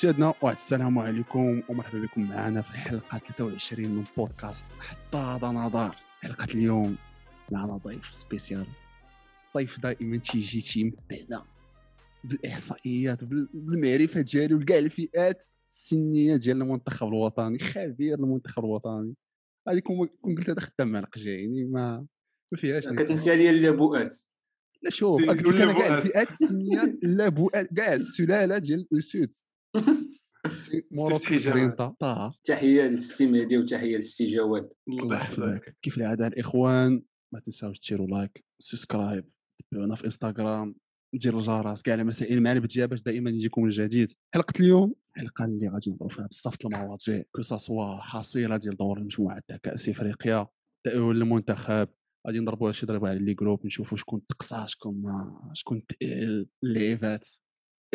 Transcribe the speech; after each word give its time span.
سيادنا 0.00 0.34
واحد 0.42 0.54
السلام 0.56 0.98
عليكم 0.98 1.62
ومرحبا 1.68 1.98
بكم 1.98 2.22
معنا 2.28 2.62
في 2.62 2.70
الحلقة 2.70 3.18
23 3.18 3.90
من 3.90 4.04
بودكاست 4.16 4.66
حتى 4.80 5.16
هذا 5.16 5.46
نظر. 5.48 5.96
حلقة 6.20 6.46
اليوم 6.54 6.96
معنا 7.52 7.76
ضيف 7.76 8.14
سبيسيال. 8.14 8.66
ضيف 9.56 9.80
دائما 9.80 10.16
تيجي 10.16 10.60
تيمتعنا 10.60 11.44
بالإحصائيات 12.24 13.24
بال- 13.24 13.48
بالمعرفة 13.54 14.20
ديالو 14.20 14.64
كاع 14.64 14.78
الفئات 14.78 15.44
السنية 15.68 16.36
ديال 16.36 16.62
المنتخب 16.62 17.06
الوطني 17.08 17.58
خبير 17.58 18.18
المنتخب 18.18 18.64
الوطني. 18.64 19.14
غادي 19.68 19.80
كون 19.80 20.08
كون 20.22 20.34
قلت 20.36 20.50
هذا 20.50 20.60
خدام 20.60 20.92
مع 20.92 20.98
القجا 20.98 21.30
يعني 21.30 21.64
ما 21.64 22.06
ما 22.52 22.58
فيهاش 22.58 22.88
كتنسى 22.88 23.36
ديال 23.36 23.54
اللابؤات 23.54 24.14
لا 24.82 24.90
شوف 24.90 25.24
كاع. 25.24 25.98
الفئات 25.98 26.28
السنية 26.30 26.98
لا 27.02 27.28
بؤات 27.28 27.74
كاع 27.74 27.94
السلالة 27.94 28.58
ديال 28.58 28.86
الأسود. 28.92 29.30
طه. 32.00 32.38
تحية 32.44 32.82
للسي 32.82 33.26
مهدي 33.26 33.58
وتحيه 33.58 33.96
للسي 33.96 34.26
جواد 34.26 34.72
الله 34.88 35.16
يحفظك. 35.16 35.76
كيف 35.82 35.98
العادة 35.98 36.26
الإخوان؟ 36.26 37.02
ما 37.34 37.40
تنساوش 37.40 37.80
ديروا 37.88 38.06
like 38.06 38.44
subscribe. 38.58 39.24
تبعونا 39.70 39.94
في 39.94 40.04
إنستغرام. 40.04 40.74
ديروا 41.14 41.40
الجرس. 41.40 41.82
كاع 41.82 41.94
المسائل 41.94 42.42
معنا 42.42 42.60
بالجهه 42.60 42.86
باش 42.86 43.02
دائما 43.02 43.30
يجيكم 43.30 43.64
الجديد 43.64 44.12
حلقة 44.34 44.60
اليوم 44.60 44.94
حلقة 45.16 45.44
اللي 45.44 45.68
غادي 45.68 45.90
نهضروا 45.90 46.10
فيها 46.10 46.26
بزاف 46.26 46.56
المواضيع. 46.64 47.22
que 47.32 47.42
ce 47.42 47.60
soit 47.60 47.96
حصيلة 47.96 48.56
ديال 48.56 48.76
دور 48.76 48.98
المجموعة 48.98 49.42
تاع 49.48 49.56
كأس 49.56 49.88
إفريقيا. 49.88 50.46
تاهل 50.86 51.10
المنتخب 51.10 51.88
غادي 52.26 52.38
نضربوا 52.38 52.72
شي 52.72 52.86
ضربة 52.86 53.08
على 53.08 53.18
les 53.18 53.34
groupes 53.34 53.66
نشوفوا 53.66 53.98
شكون 53.98 54.26
تقصى 54.26 54.64
شكون 54.66 55.02
ما 55.02 55.50
شكون 55.54 55.82
اللعيبات. 56.64 57.28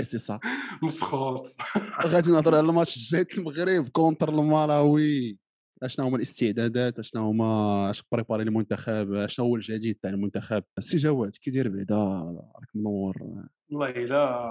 سي 0.02 0.18
صا 0.18 0.40
مسخوط 0.84 1.48
غادي 2.06 2.32
نهضر 2.32 2.56
على 2.56 2.70
الماتش 2.70 2.98
الجاي 2.98 3.28
المغرب 3.38 3.88
contre 3.88 4.30
الملاوي 4.30 5.38
اشنا 5.84 6.08
هما 6.08 6.18
الاستعدادات؟ 6.18 7.00
اشنا 7.00 7.22
هما 7.22 7.90
أش 7.92 8.04
préparé 8.12 8.44
المنتخب؟ 8.44 9.14
اشنا 9.14 9.46
هو 9.46 9.56
الجديد 9.56 9.96
تاع 10.02 10.12
المنتخب؟ 10.12 10.64
السي 10.78 10.98
جواد 10.98 11.36
كي 11.36 11.52
داير 11.52 11.70
بعدا؟ 11.70 11.96
راك 12.56 12.70
منور. 12.76 13.16
والله 13.70 13.92
لا 13.92 14.50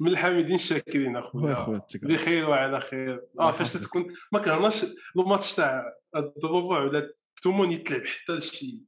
من 0.00 0.10
الحامدين 0.10 0.54
الشاكرين 0.54 1.16
أخويا. 1.16 1.80
بخير 2.02 2.50
وعلى 2.50 2.80
خير. 2.80 3.26
آه 3.40 3.52
فاش. 3.52 3.72
تكون 3.72 4.06
ما 4.32 4.38
كرهناش 4.38 4.86
الماتش 5.16 5.54
تاع 5.54 5.84
الربع 6.16 6.82
ولا 6.82 7.10
الثمن 7.38 7.70
يتلعب 7.70 8.06
حتى 8.06 8.32
لشي 8.32 8.82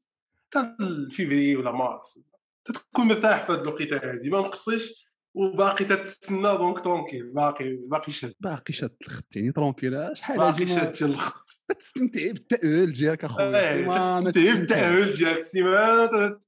حتى 0.55 0.77
الفيفري 0.81 1.57
ولا 1.57 1.73
مارس. 1.73 2.19
تكون 2.65 3.07
مرتاح 3.07 3.47
في 3.47 3.53
هاد 3.53 3.61
الوقيتة 3.61 3.97
هادي. 3.97 4.31
ما 4.31 4.39
نقصيش 4.39 5.08
وباقي 5.35 5.85
تتسنى 5.85 6.43
donc 6.43 6.81
tranquille 6.81 7.33
باقي 7.33 7.77
باقي 7.91 8.13
شاد 8.13 8.33
باقي 8.41 8.73
شاد 8.73 8.97
الخط 9.03 9.37
يعني 9.37 9.53
tranquille 9.53 10.17
شحال 10.17 10.37
باقي 10.39 10.67
شاد 10.67 11.03
الخط 11.03 11.49
تستمتع 11.79 12.21
بالتأهل 12.33 12.93
ديالك 12.93 13.25
أخويا 13.25 13.73
إيه 13.73 13.79
سيمانة 13.83 14.21
تستمتع 14.21 14.31
تستمتع. 14.31 14.59
بالتأهل 14.59 15.13
ديالك 15.13 15.39
السيمانه. 15.39 16.39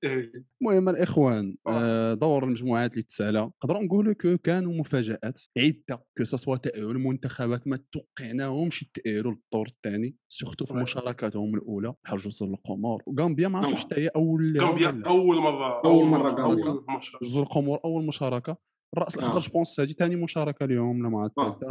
المهم 0.63 0.89
الإخوان 0.89 1.57
آه. 1.67 1.71
آه، 1.83 2.15
دور 2.15 2.45
المجموعات 2.45 2.93
اللي 2.93 3.03
تسالى 3.03 3.41
نقدروا 3.41 3.83
نقولوا 3.83 4.13
que 4.13 4.37
كانوا 4.39 4.73
مفاجآت 4.73 5.41
عدة 5.59 6.05
que 6.19 6.25
ce 6.25 6.36
soit 6.36 6.57
تأهل 6.57 6.91
المنتخبات 6.91 7.69
ما 7.69 7.79
توقعناهمش 7.93 8.83
يتأهلوا 8.83 9.33
للدور 9.33 9.67
الثاني 9.67 10.17
surtout 10.29 10.65
في. 10.65 10.75
مشاركاتهم 10.75 11.55
الأولى 11.55 11.95
بحال 12.05 12.19
جزر 12.19 12.47
القمر 12.47 13.03
وغامبيا 13.07 13.49
ما 13.49 13.59
عرفتش 13.59 13.73
نعم. 13.75 13.83
حتى 13.83 14.01
هي 14.01 14.09
أول 14.09 14.59
غامبيا 14.61 15.03
أول 15.07 15.37
مرة 15.37 15.83
أول 15.85 16.07
مرة 16.07 16.33
غامبيا. 16.33 16.65
اول 16.65 16.85
جزر 17.23 17.43
القمر 17.43 17.81
أول 17.85 18.07
مشاركة 18.07 18.71
الرأس 18.97 19.17
الأخضر 19.17 19.37
آه. 19.37 19.41
je 19.41 19.52
pense 19.52 19.81
هذه 19.81 19.93
ثاني 19.93 20.17
مشاركة 20.17 20.67
مع 21.09 21.25
آه. 21.25 21.27
الثالثه 21.27 21.67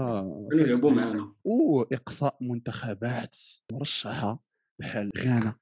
كانوا 0.50 0.54
يلعبوا 0.54 0.92
معنا 0.92 1.34
وإقصاء 1.44 2.38
منتخبات 2.42 3.38
مرشحة 3.72 4.44
بحال 4.82 5.12
غانا 5.18 5.56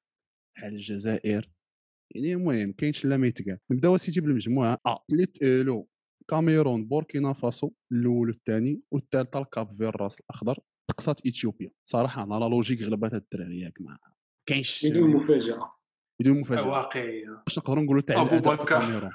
بحال 0.56 0.74
الجزائر. 0.74 1.52
يعني 2.16 2.34
المهم 2.34 2.72
كاينش 2.72 3.06
لا 3.06 3.18
ما 3.18 3.28
يتقال. 3.28 3.58
نبداو 3.72 3.98
سيتي 3.98 4.22
بالمجموعه 4.22 4.78
آه 4.86 5.06
اللي 5.12 5.26
تاهلوا 5.26 5.84
كاميرون 6.30 6.86
بوركينا 6.86 7.34
فاسو 7.34 7.72
الأول 7.92 8.28
والثاني 8.30 8.82
والثالثة 8.92 9.40
ال 9.40 9.72
Cap-Vert 9.72 9.90
الرأس 9.90 10.20
الأخضر. 10.20 10.60
تقصات 10.92 11.28
إثيوبيا. 11.28 11.72
صراحة 11.86 12.24
أنا 12.24 12.36
la 12.36 12.46
logique 12.46 12.82
غلبات 12.82 13.14
الدراري 13.14 13.60
ياك 13.60 13.82
ما 13.82 13.98
كاينش 14.50 14.86
بدون 14.86 15.16
مفاجأة. 15.16 15.77
بدون 16.20 16.40
مفاجأة. 16.42 16.68
واقعي. 16.68 17.26
باش 17.46 17.58
نقدروا 17.58 17.84
نقولوا 17.84 18.02
تاع 18.02 18.26
في 18.28 18.40
بكر. 18.40 18.78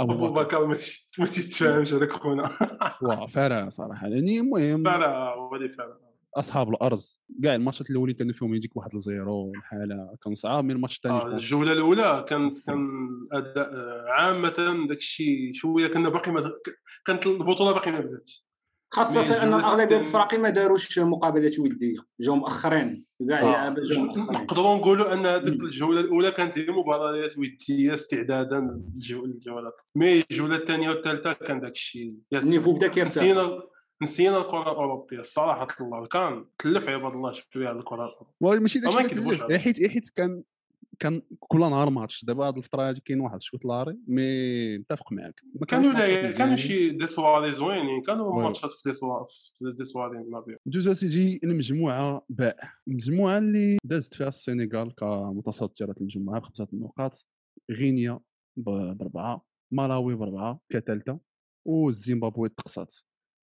أبو 0.00 0.12
أبو 0.12 0.32
بكر. 0.34 0.66
ما 0.66 0.74
تي- 0.74 1.08
ما 1.18 1.26
تيتفاهمش 1.26 1.94
هذاك 1.94 2.10
خونا. 2.12 2.50
واه 3.02 3.26
فرا 3.26 3.68
صراحة. 3.70 4.06
يعني 4.08 4.40
المهم 4.40 4.86
هو 4.88 5.56
اللي 5.56 5.68
فعلا 5.68 5.98
أصحاب 6.36 6.68
الأرض. 6.68 7.00
كاع 7.44 7.54
الماتشات 7.54 7.90
الاولين 7.90 8.14
كانوا 8.16 8.32
فيهم 8.32 8.54
يجيك 8.54 8.76
واحد 8.76 8.94
الزيرو 8.94 9.52
الحاله 9.56 10.16
كان 10.24 10.34
صعاب 10.34 10.64
من 10.64 10.70
الماتش 10.70 10.96
الثاني 10.96 11.14
آه، 11.14 11.26
الجولة 11.26 11.72
الأولى 11.72 12.24
كان 12.28 12.50
أداء 13.32 13.70
آه، 13.74 14.04
عامة 14.08 14.48
داك 14.88 14.96
الشيء 14.98 15.52
شوية 15.52 15.86
كنا 15.86 16.08
باقي 16.08 16.32
ما 16.32 16.50
كانت 17.04 17.26
البطولة 17.26 17.72
باقي 17.72 17.92
ما 17.92 18.00
بدات 18.00 18.30
خاصة 18.92 19.20
أن 19.42 19.60
الثانية- 19.60 19.64
الفراقي 19.98 20.38
ما 20.38 20.50
داروش 20.50 20.98
مقابلات 20.98 21.58
وديه 21.58 21.96
جاو 22.20 22.36
مؤخرين 22.36 23.04
كاع 23.28 23.66
آه، 23.66 23.70
مؤخرين 23.70 24.06
نقدروا 24.42 24.76
نقولوا 24.76 25.12
أن 25.14 25.26
هذيك 25.26 25.60
مم. 25.60 25.66
الجولة 25.66 26.00
الأولى 26.00 26.30
كانت 26.30 26.58
هي 26.58 26.66
مباريات 26.70 27.38
وديه 27.38 27.94
استعدادا. 27.94 28.60
للجو- 28.60 29.24
للجولات 29.26 29.80
mais 29.94 30.20
الجولة 30.30 30.56
الثانية 30.56 30.88
والثالثة 30.88 31.32
كان 31.32 31.60
داك 31.60 31.72
الشيء. 31.72 32.14
ال 32.34 32.39
niveau 32.39 32.72
بدا 32.72 32.88
كيرتفع 32.88 33.22
نسينا 33.22 33.62
نسينا 34.02 34.38
الكرة 34.38 34.62
الأوروبية 34.72 35.20
الصراحه 35.20 35.64
الله. 35.80 36.06
كان 36.06 36.44
تلف 36.58 36.88
عباد 36.88 37.12
الله 37.14 37.32
شوية 37.32 37.68
على 37.68 37.78
الكرة 37.78 37.96
الأوروبية. 38.04 38.34
ولكن 38.40 38.62
ماشي 38.62 38.78
اللي 38.78 38.88
على 39.44 39.58
حيت 39.58 39.88
حيت 39.90 40.10
كان 40.16 40.42
كان 41.02 41.22
كل 41.40 41.58
نهار 41.60 41.90
ماتش 41.90 42.24
دابا 42.24 42.46
هاد 42.48 42.56
الفترة 42.56 42.88
هادي 42.88 43.00
كاين 43.00 43.20
واحد 43.20 43.42
شوية 43.42 43.60
لاري 43.64 43.98
mais 44.06 44.78
متفق 44.78 45.12
كانوش 45.66 45.92
كانوا 45.92 45.92
لا 45.92 46.32
كانوا. 46.32 46.56
شي 46.56 46.90
des 46.90 47.06
soirées 47.06 47.52
زوينين 47.52 48.02
كانوا. 48.02 48.42
ماتشات 48.42 48.70
في 48.72 48.88
des 48.88 49.84
soirées 49.84 50.18
دوزو 50.66 50.94
سيجي 50.94 51.40
المجموعه 51.44 52.26
باء 52.28 52.56
المجموعه 52.88 53.38
اللي 53.38 53.78
دازت 53.84 54.14
فيها 54.14 54.28
السنغال 54.28 54.94
كمتصدرة 54.94 55.94
المجموعه 56.00 56.40
بخمسة 56.40 56.68
النقاط 56.72 57.26
غينيا 57.70 58.20
ب- 58.58 58.96
بربعة 58.96 59.44
مالاوي 59.72 60.14
بربعة 60.14 60.60
كثالثه 60.72 61.18
والزيمبابوي 61.66 62.48
تقصات 62.48 62.94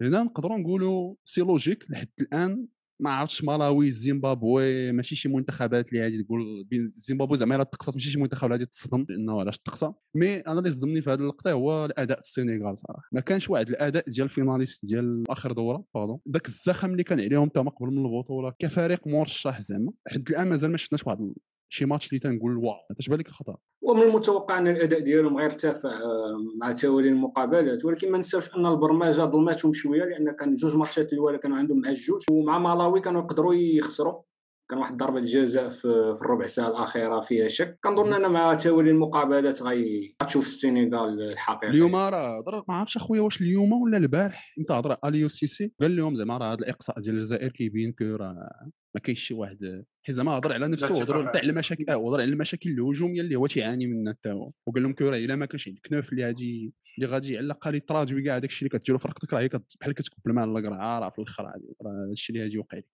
هنا 0.02 0.24
نقدروا 0.24 0.58
نقولوا 0.58 1.16
c'est 1.26 1.42
logique 1.42 1.86
لحد 1.92 2.08
الآن 2.22 2.68
ما 3.00 3.10
عرفتش 3.10 3.44
مالاوي 3.44 3.88
الزيمبابوي 3.88 4.92
ماشي 4.92 5.16
شي 5.16 5.30
منتخبات 5.30 5.90
اللي 5.90 6.04
غادي 6.04 6.24
تقول 6.24 6.64
بين 6.64 6.80
الزيمبابوي 6.80 7.38
زعما 7.38 7.56
الا 7.56 7.64
تقصات 7.64 7.96
ماشي 7.96 8.10
شي 8.12 8.20
منتخب 8.20 8.44
اللي 8.44 8.54
غادي 8.56 8.66
تصدم 8.66 9.06
لأنه 9.10 9.40
علاش 9.40 9.58
تقصى. 9.58 9.92
mais 10.16 10.40
أنا 10.40 10.60
اللي 10.60 10.70
صدمني 10.72 11.02
في 11.02 11.10
هذه 11.10 11.20
اللقطة 11.20 11.52
هو 11.52 11.86
الأداء 11.86 12.20
السنغال 12.20 12.78
صراحة. 12.78 13.04
ما 13.12 13.22
كانش 13.22 13.50
واحد 13.50 13.70
الأداء 13.70 14.04
ديال 14.10 14.26
ال 14.26 14.32
finaliste 14.32 14.86
ديال 14.86 15.24
آخر 15.30 15.52
دورة 15.52 15.84
pardon 15.96 16.20
داك 16.26 16.48
الزخم 16.48 16.92
اللي 16.92 17.04
كان 17.04 17.20
عليهم 17.20 17.50
تما 17.50 17.70
قبل 17.72 17.92
من 17.92 18.06
البطولة 18.06 18.54
كفريق 18.60 19.08
مرشح 19.08 19.62
زعما. 19.62 19.92
حد 20.08 20.30
الآن 20.30 20.50
مازال 20.50 20.72
ما 20.72 20.78
شفناش 20.78 21.08
واحد 21.08 21.34
شي 21.70 21.86
ماتش 21.86 22.10
اللي 22.10 22.20
تنقول 22.20 22.58
wow 22.58 22.76
تبان 23.06 23.20
لك 23.20 23.28
خطا 23.28 23.58
ومن 23.82 24.02
المتوقع 24.02 24.58
أن 24.58 24.68
الأداء 24.68 25.00
ديالهم 25.00 25.38
غيرتفع 25.38 25.90
آه، 25.90 26.38
مع 26.62 26.72
توالي 26.72 27.10
المقابلات 27.10 27.86
ولكن 27.86 28.12
ما 28.12 28.18
نساوش 28.18 28.56
أن 28.56 28.66
البرمجة 28.66 29.22
ظلماتهم 29.22 29.74
شوية 29.74 30.04
لأن 30.04 30.32
كان 30.32 30.54
جوج 30.54 30.76
ماتشات 30.76 31.14
الأولى 31.14 31.38
كانوا 31.38 31.58
عندهم 31.58 31.82
مع 31.82 31.90
الجوج 31.90 32.22
ومع 32.32 32.58
مالاوي 32.60 33.02
كانوا 33.02 33.22
يقدروا 33.22 33.54
يخسروا. 33.54 34.22
كان 34.70 34.80
واحد 34.80 34.98
ضربة 34.98 35.20
جزاء 35.20 35.70
في 35.70 36.14
في 36.16 36.22
الربع 36.22 36.48
ساعة 36.48 36.68
الأخيرة 36.68 37.20
فيها 37.20 37.48
شك. 37.48 37.80
كنظن 37.84 38.14
أن 38.14 38.32
مع 38.32 38.54
توالي 38.54 38.92
المقابلات 38.92 39.62
غي- 39.64 40.16
غتشوف 40.24 40.46
السنغال 40.48 41.22
الحقيقي. 41.32 41.72
اليوم 41.72 41.96
راه 41.96 42.44
ما 42.68 42.76
عرفتش 42.76 42.98
أخويا 42.98 43.22
واش 43.22 43.42
اليوم 43.42 43.74
ولا 43.74 43.98
البارح. 43.98 44.54
أنت 44.60 44.72
هضر 44.72 44.98
اليو 45.06 45.30
سي 45.30 45.48
سي 45.48 45.74
قال 45.82 45.96
لهم 45.96 46.16
زعما 46.16 46.38
راه 46.38 46.46
هذا 46.54 46.60
الإقصاء 46.60 47.00
ديال 47.00 47.16
الجزائر 47.16 47.50
كيبين 47.52 47.92
que 47.92 48.06
راه 48.06 48.50
ما 48.96 49.02
كاينش 49.02 49.20
شي 49.28 49.34
واحد 49.34 49.86
حيت 50.06 50.16
زعما 50.16 50.32
هضر 50.32 50.54
على 50.54 50.68
نفسه 50.68 50.92
وهضر 50.98 51.28
على 51.28 51.50
المشاكل 51.50 51.90
آه 51.90 51.98
وهضر 51.98 52.22
على 52.22 52.32
المشاكل 52.32 52.70
الهجومية 52.70 53.22
اللي 53.22 53.36
هو 53.36 53.48
تيعاني 53.48 53.88
منها 53.88 54.14
حتى 54.14 54.30
هو. 54.32 54.52
وقال 54.68 54.84
لهم 54.84 54.96
راه 55.02 55.18
إلا 55.18 55.36
ما 55.36 55.46
كانش 55.46 55.68
عندك 55.68 55.88
كنوف 55.88 56.12
اللي 56.12 56.26
غادي 56.26 56.74
اللي 56.98 57.10
غادي 57.10 57.38
على 57.38 57.46
الأقل 57.46 57.80
ترادوي 57.80 58.22
كاع 58.24 58.38
داك 58.40 58.50
الشيء 58.50 58.68
اللي 58.68 58.80
كديرو 58.80 58.98
في 59.00 59.08
رقبتك 59.08 59.34
راه 59.34 59.50
بحال 59.82 59.94
كتكب 59.94 60.28
الماء 60.28 60.50
على 60.50 60.60
القرعه 60.60 61.00
راه 61.00 61.10
في 61.10 61.20
الأخر 61.20 61.44
راه 61.44 62.06
هذا 62.06 62.12
الشيء 62.12 62.36
اللي 62.36 62.44
غادي 62.46 62.56
يوقع 62.56 62.78
لك. 62.78 62.86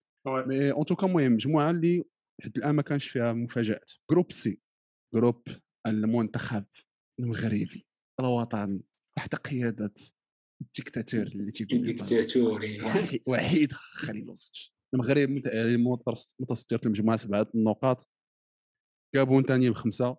mais 0.46 0.70
en 0.72 0.84
tout 0.84 0.97
cas 0.97 1.06
المهم 1.06 1.32
مجموعة 1.32 1.70
اللي 1.70 2.04
لحد 2.40 2.56
الآن 2.56 2.74
ما 2.74 2.82
كانش 2.82 3.08
فيها 3.08 3.32
مفاجآت. 3.32 3.90
groupe 4.10 4.32
C 4.32 4.60
جروب 5.14 5.42
المنتخب 5.86 6.64
المغربي 7.20 7.86
الوطني 8.20 8.84
تحت 9.16 9.34
قيادة 9.34 9.94
الديكتاتور 10.60 11.22
اللي 11.26 11.50
تيقول 11.50 11.78
الديكتاتوري 11.80 12.80
وحيد- 13.26 13.72
خليل 13.72 14.28
وسط. 14.30 14.72
المغرب 14.94 15.28
مت- 15.30 15.48
متص- 15.78 16.36
متصدر 16.40 16.80
المجموعة 16.86 17.16
سبعة 17.16 17.46
النقاط 17.54 18.08
كابون 19.14 19.42
ثاني 19.42 19.70
بخمسة 19.70 20.16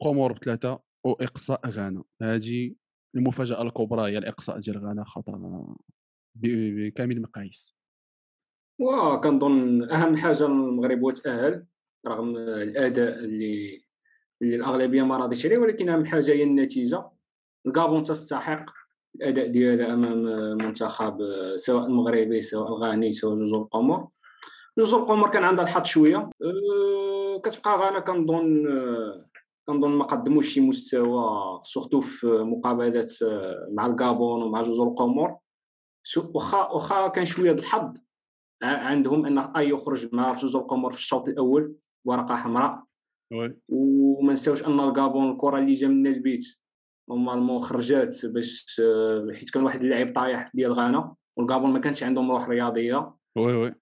قمر 0.00 0.32
بثلاثة 0.32 0.82
وإقصاء 1.06 1.70
غانا. 1.70 2.04
هذه 2.22 2.74
المفاجأة 3.16 3.62
الكبرى 3.62 4.02
هي 4.12 4.18
الإقصاء 4.18 4.58
ديال 4.58 4.78
غانا 4.86 5.04
ب- 6.34 6.86
بكامل 6.86 7.16
المقاييس. 7.16 7.76
وكنظن 8.80 9.90
أهم 9.92 10.16
حاجة 10.16 10.46
المغرب 10.46 10.98
هو 10.98 11.10
تاهل 11.10 11.66
رغم 12.06 12.36
الأداء 12.36 13.18
اللي 13.18 13.84
اللي 14.42 14.56
الأغلبية 14.56 15.02
ما 15.02 15.16
راضيش 15.16 15.46
عليه 15.46 15.58
ولكن 15.58 15.88
أهم 15.88 16.04
حاجة 16.04 16.32
هي 16.32 16.42
النتيجة. 16.42 17.10
الكابون 17.66 18.04
تستحق. 18.04 18.79
الأداء 19.14 19.46
ديالها 19.46 19.94
أمام 19.94 20.26
المنتخب 20.26 21.18
سواء 21.56 21.86
المغربي 21.86 22.40
سواء 22.40 22.68
الغاني 22.68 23.12
سواء 23.12 23.36
جزر 23.36 23.56
القمر. 23.56 24.08
جزر 24.78 24.98
القمر 24.98 25.30
كان 25.30 25.44
عندها 25.44 25.64
الحظ 25.64 25.84
شوية. 25.84 26.16
أه، 26.16 27.40
كتبقى 27.44 27.78
غانا 27.78 28.00
كنظن 28.00 28.66
كنظن 29.66 29.90
ما 29.90 30.04
قدموش 30.04 30.48
شي 30.48 30.60
مستوى 30.60 31.60
سورتو 31.64 32.00
في 32.00 32.26
مقابلات 32.26 33.22
أه، 33.22 33.68
مع 33.72 33.86
الكابون 33.86 34.42
ومع 34.42 34.62
جزر 34.62 34.84
القمر. 34.84 35.36
واخا 36.34 36.68
واخا 36.68 37.08
كان 37.08 37.24
شوية 37.24 37.52
الحظ. 37.52 37.92
عندهم 38.62 39.26
أن 39.26 39.38
أي 39.38 39.68
يخرج 39.68 40.14
مع 40.14 40.34
جزر 40.34 40.58
القمر 40.60 40.92
في 40.92 40.98
الشوط 40.98 41.28
الأول 41.28 41.74
ورقة 42.04 42.36
حمراء. 42.36 42.84
وما 43.68 44.32
نساوش 44.32 44.64
أن 44.64 44.80
الكابون 44.80 45.30
الكرة 45.30 45.58
اللي 45.58 45.74
جا 45.74 45.88
من 45.88 46.06
البيت. 46.06 46.59
normalement 47.10 47.58
خرجات 47.58 48.26
باش 48.26 48.80
آه، 48.84 49.26
حيت 49.34 49.50
كان 49.50 49.62
واحد 49.62 49.82
اللاعب 49.82 50.12
طايح 50.14 50.48
ديال 50.54 50.72
غانا 50.72 51.14
والكابون 51.36 51.70
ما 51.70 51.78
كانش 51.78 52.02
عندهم 52.02 52.30
روح 52.30 52.48
رياضية. 52.48 53.14
oui 53.36 53.52
oui. 53.54 53.74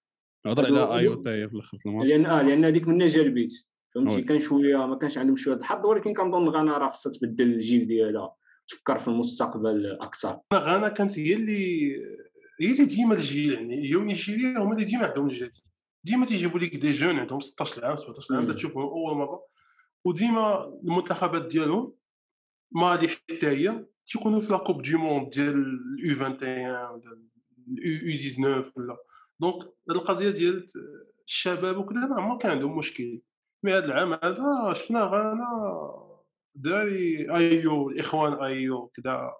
هضر 0.45 0.65
على 0.65 0.99
ايو 0.99 1.11
هادو- 1.11 1.19
حتى 1.21 1.29
هي 1.29 1.49
في 1.49 1.53
الأخر 1.55 1.77
في 1.77 1.85
الماتش. 1.89 2.09
لأن 2.09 2.25
آه 2.25 2.41
لأن 2.41 2.65
هذيك 2.65 2.87
من 2.87 3.07
جا 3.07 3.21
البيت 3.21 3.53
فهمتي. 3.95 4.21
كان 4.21 4.39
شوية 4.39 4.77
ما 4.87 4.95
كانش 4.95 5.17
عندهم 5.17 5.35
شوية 5.35 5.55
الحظ 5.55 5.85
ولكن 5.85 6.13
كنظن 6.13 6.49
غانا 6.49 6.77
راه 6.77 6.87
خصها 6.89 7.11
تبدل 7.13 7.45
الجيل 7.53 7.87
ديالها 7.87 8.35
تفكر 8.67 8.97
في 8.99 9.07
المستقبل 9.07 9.97
أكثر. 10.01 10.39
غانا 10.53 10.87
كانت 10.87 11.19
هي 11.19 11.33
اللي 11.33 11.91
هي 12.61 12.71
اللي 12.71 12.85
ديما 12.85 13.13
الجيل 13.13 13.53
يعني 13.53 13.89
هي 13.89 13.95
ونيجيريا 13.95 14.59
هما 14.59 14.73
اللي 14.73 14.85
ديما 14.85 15.05
عندهم 15.05 15.27
الجديد 15.27 15.51
ديما 16.03 16.25
تيجيبوا 16.25 16.59
لك 16.59 16.75
des 16.75 16.91
jeunes 16.91 17.15
عندهم 17.19 17.39
16 17.39 17.85
عام 17.85 17.95
17 17.97 18.35
عام. 18.35 18.55
تشوفهم 18.55 18.83
أول 18.83 19.17
مرة. 19.17 19.43
وديما 20.05 20.65
المنتخبات 20.83 21.45
ديالهم 21.47 21.93
مالي 22.71 23.07
حتى 23.07 23.47
هي 23.47 23.85
تيكونوا 24.07 24.41
في 24.41 24.51
la 24.51 24.60
coupe 24.60 24.81
du 24.81 24.97
monde 24.97 25.29
ديال 25.29 25.79
ال 25.99 26.11
U 26.11 26.23
21 26.23 26.67
ولا 26.67 27.19
ال 27.85 28.01
U 28.01 28.17
19 28.17 28.71
ولا. 28.75 28.97
donc 29.39 29.63
هاد 29.63 29.95
القضية 29.97 30.29
ديال 30.29 30.65
الشباب 31.27 31.77
وكذا 31.77 32.07
ما 32.07 32.21
عمر 32.21 32.37
كان 32.37 32.51
عندهم 32.51 32.77
مشكل. 32.77 33.21
mais 33.63 33.73
هذا 33.73 33.85
العام 33.85 34.13
هذا 34.13 34.73
شفنا 34.73 35.03
غانا 35.03 35.49
داري 36.55 37.31
أيو 37.35 37.89
الإخوان 37.89 38.33
أيو 38.33 38.87
كذا 38.87 39.31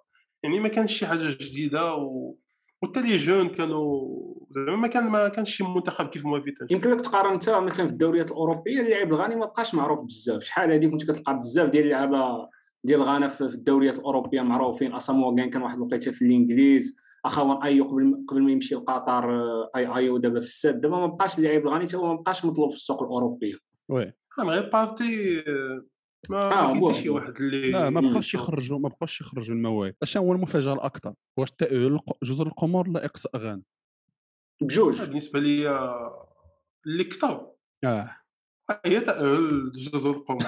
يعني 0.42 0.60
ما 0.60 0.68
كانش 0.68 0.98
شي 0.98 1.06
حاجة 1.06 1.36
جديدة 1.40 1.94
و 1.94 2.36
وحتى 2.82 3.00
les 3.00 3.16
jeunes 3.16 3.48
كانوا 3.48 4.34
زعما 4.50 4.76
ما 4.76 4.88
كان 4.88 5.08
ما 5.08 5.28
كانش 5.28 5.56
شي 5.56 5.64
منتخب 5.64 6.08
كيف 6.08 6.24
موافيتان 6.26 6.68
يمكن 6.70 6.90
لك 6.90 7.00
تقارن 7.00 7.32
انت 7.32 7.50
مثلا 7.50 7.86
في 7.86 7.92
الدوريات 7.92 8.30
الأوروبية 8.30 8.80
اللاعب 8.80 9.12
الغاني 9.12 9.36
ما 9.36 9.46
بقاش 9.46 9.74
معروف 9.74 10.04
بزاف. 10.04 10.42
شحال 10.42 10.72
هذه 10.72 10.86
كنت 10.86 11.10
كتلقى 11.10 11.38
بزاف 11.38 11.68
ديال 11.68 11.84
اللعابة 11.84 12.48
ديال 12.84 13.02
غانا 13.02 13.28
في 13.28 13.48
في 13.48 13.54
الدوريات 13.54 13.98
الأوروبية 13.98 14.42
معروفين 14.42 14.94
اسامو 14.94 15.34
كان 15.34 15.50
كان 15.50 15.62
واحد 15.62 15.76
الوقيتة 15.76 16.10
في 16.10 16.22
الإنجليز. 16.22 16.96
اخوان 17.24 17.62
ايو 17.62 17.84
قبل 17.84 18.24
قبل 18.28 18.42
ما 18.42 18.52
يمشي 18.52 18.74
لقطر 18.74 19.30
آه، 19.34 19.70
أي 19.76 19.86
أيو 19.86 20.18
دابا 20.18 20.40
في 20.40 20.46
الساد 20.46 20.80
دابا 20.80 20.96
ما 20.96 21.06
بقاش 21.06 21.38
اللاعب 21.38 21.62
الغاني 21.62 21.86
حتى 21.86 21.96
هو 21.96 22.14
ما 22.14 22.20
بقاش 22.20 22.44
مطلوب 22.44 22.70
في 22.70 22.76
السوق 22.76 23.02
الاوروبيه 23.02 23.54
oui. 23.88 24.12
أنا 24.38 24.50
غير 24.50 24.70
بارتي 24.70 25.40
آه، 25.40 25.84
ما 26.30 26.88
آه، 26.88 26.92
شي. 26.92 27.08
واحد 27.08 27.36
اللي 27.40 27.70
لا 27.70 27.90
ما. 27.90 28.00
بقاش 28.00 28.34
يخرجوا 28.34 28.78
ما 28.78 28.88
بقاش 28.88 29.20
يخرجوا 29.20 29.54
المواهب 29.54 29.94
اشنو 30.02 30.22
هو 30.22 30.32
المفاجأة 30.32 30.72
الأكثر؟ 30.72 31.14
واش 31.38 31.50
تاهل 31.52 32.00
جزر 32.22 32.46
القمر 32.46 32.88
ولا 32.88 33.04
إقصاء 33.04 33.36
غانا 33.36 33.62
بجوج. 34.62 35.02
بالنسبة 35.02 35.40
لي 35.40 35.68
اللي 36.86 37.04
كثر 37.04 37.50
آه. 37.84 38.16
هي 38.86 39.00
تاهل 39.00 39.72
جزر 39.72 40.10
القمر 40.10 40.46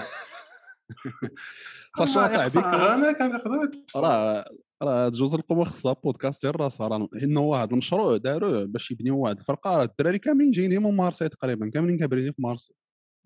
صافي 1.97 2.19
أما 2.19 2.27
صاحبي 2.27 2.59
يقدر 3.07 3.65
يتقصى 3.65 3.99
راه 3.99 4.45
راه 4.83 5.09
جزر 5.09 5.39
القمر 5.39 5.65
خصها 5.65 5.93
بودكاست 5.93 6.43
ديال 6.43 6.61
راسها 6.61 6.89
راه 6.89 7.09
انه 7.23 7.41
واحد 7.41 7.73
المشروع 7.73 8.17
داروه 8.17 8.65
باش 8.65 8.91
يبنيو 8.91 9.19
واحد 9.19 9.39
الفرقة. 9.39 9.77
راه 9.77 9.85
الدراري 9.85 10.19
كاملين 10.19 10.51
جايين 10.51 10.83
من 10.83 10.97
مارسي 10.97 11.29
تقريبا 11.29 11.71
كاملين 11.71 11.99
كابرين 11.99 12.33
في 12.33 12.43
مارسي. 12.43 12.75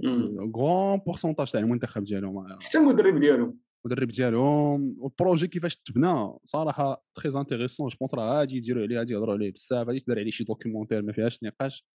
مم. 0.03 0.53
grand 0.57 0.99
pourcentage 0.99 1.51
تاع 1.51 1.61
المنتخب 1.61 2.05
ديالهم. 2.05 2.59
حتى 2.61 2.79
المدرب 2.79 3.19
ديالهم. 3.19 3.59
المدرب 3.87 4.09
ديالهم 4.09 4.97
وال 4.99 5.11
projet 5.11 5.47
كيفاش 5.47 5.77
تبنى 5.77 6.33
صراحة 6.45 7.05
très 7.15 7.41
intéressant 7.41 7.89
je 7.89 7.97
pense 8.01 8.15
راه 8.15 8.39
غادي 8.39 8.57
يديروا 8.57 8.83
عليه 8.83 8.99
غادي 8.99 9.13
يهضروا 9.13 9.35
عليه 9.35 9.53
بزاف 9.53 9.87
غادي 9.87 9.97
يدار 9.97 10.19
عليه 10.19 10.31
شي 10.31 10.45
documentaire 10.45 11.03
ما 11.03 11.13
فيهاش 11.13 11.43
نقاش. 11.43 11.87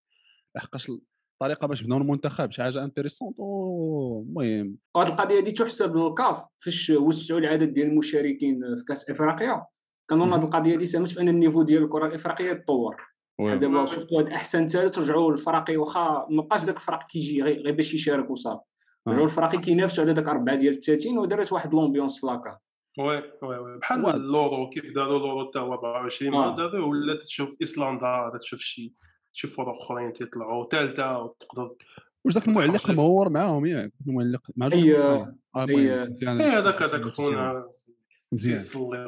لحقاش 0.56 0.92
الطريقة 1.42 1.68
باش 1.68 1.84
بناو 1.84 1.98
المنتخب 1.98 2.52
شي 2.52 2.64
حاجة 2.64 2.84
intéressante 2.84 3.40
المهم 3.40 4.78
وهاد 4.96 5.08
القضية 5.08 5.40
هذه 5.40 5.50
تحسب 5.50 5.96
للكاف 5.96 6.46
فاش 6.60 6.90
وسعوا 6.90 7.40
العدد 7.40 7.74
ديال 7.74 7.88
المشاركين 7.88 8.76
في 8.78 8.84
كأس 8.88 9.10
إفريقيا 9.10 9.66
كنظن 10.10 10.34
هاد 10.34 10.44
القضية 10.44 10.78
هذه 10.78 10.84
ساهمت 10.86 11.08
في 11.08 11.22
أن 11.22 11.30
ال 11.30 11.35
niveau 11.35 11.64
ديال 11.64 11.84
الكرة 11.84 12.08
الإفريقية 12.08 12.52
يتطور 12.52 12.96
oui. 13.40 13.58
دابا 13.58 13.86
شفتوا 13.86 14.20
هاد 14.22 14.28
أحسن 14.28 14.68
ثالث 14.68 15.00
رجعوا 15.00 15.32
الفراقي 15.32 15.78
واخا 15.78 16.28
ما 16.30 16.42
بقاش 16.42 16.64
داك 16.64 16.76
الفرق 16.76 17.08
كيجي 17.08 17.42
غير 17.44 17.72
باش 17.72 17.94
يشارك 17.94 18.30
وصافي 18.30 18.62
آه. 19.08 19.12
رجعوا 19.12 19.26
الفراقي 19.26 19.58
كينافسوا 19.58 20.04
على 20.04 20.14
داك 20.14 20.28
أربعة 20.28 20.56
ديال 20.56 20.74
التاتين 20.74 21.18
ودارت 21.18 21.54
واحد 21.54 21.74
l'ambiance 21.74 22.20
في 22.20 22.28
la 22.28 22.40
CAN 22.40 22.58
oui 23.00 23.24
oui 23.44 23.58
oui 23.58 23.78
بحال 23.78 24.06
واحد. 24.06 24.16
l'Euro 24.16 24.70
كيف 24.70 24.94
داروا 24.96 25.18
l'Euro 25.18 25.48
حتى 25.50 25.60
هو 25.60 25.74
24 25.74 26.34
آه. 26.34 26.56
دابا 26.56 26.86
ولا 26.86 27.16
تشوف 27.16 27.56
ايسلندا 27.62 28.32
تشوف 28.42 28.60
شي 28.60 28.94
شي 29.32 29.48
فرق 29.48 29.70
أخرين 29.70 30.14
تيطلعوا 30.14 30.68
ثالثه 30.70 31.20
وتقدر 31.20 31.76
واش 32.26 32.34
ذاك 32.34 32.48
المعلق 32.48 32.78
خرجت. 32.78 32.98
مهور 32.98 33.30
معاهم؟ 33.30 33.66
ياك 33.66 33.94
المعلق 34.08 34.42
مع. 34.56 34.68
آه، 34.68 35.36
مزيان. 35.56 36.42
اي 36.42 36.48
هذاك 36.50 36.82
هذاك 36.82 37.02
خونا 37.02 37.66
مزيان. 38.32 38.60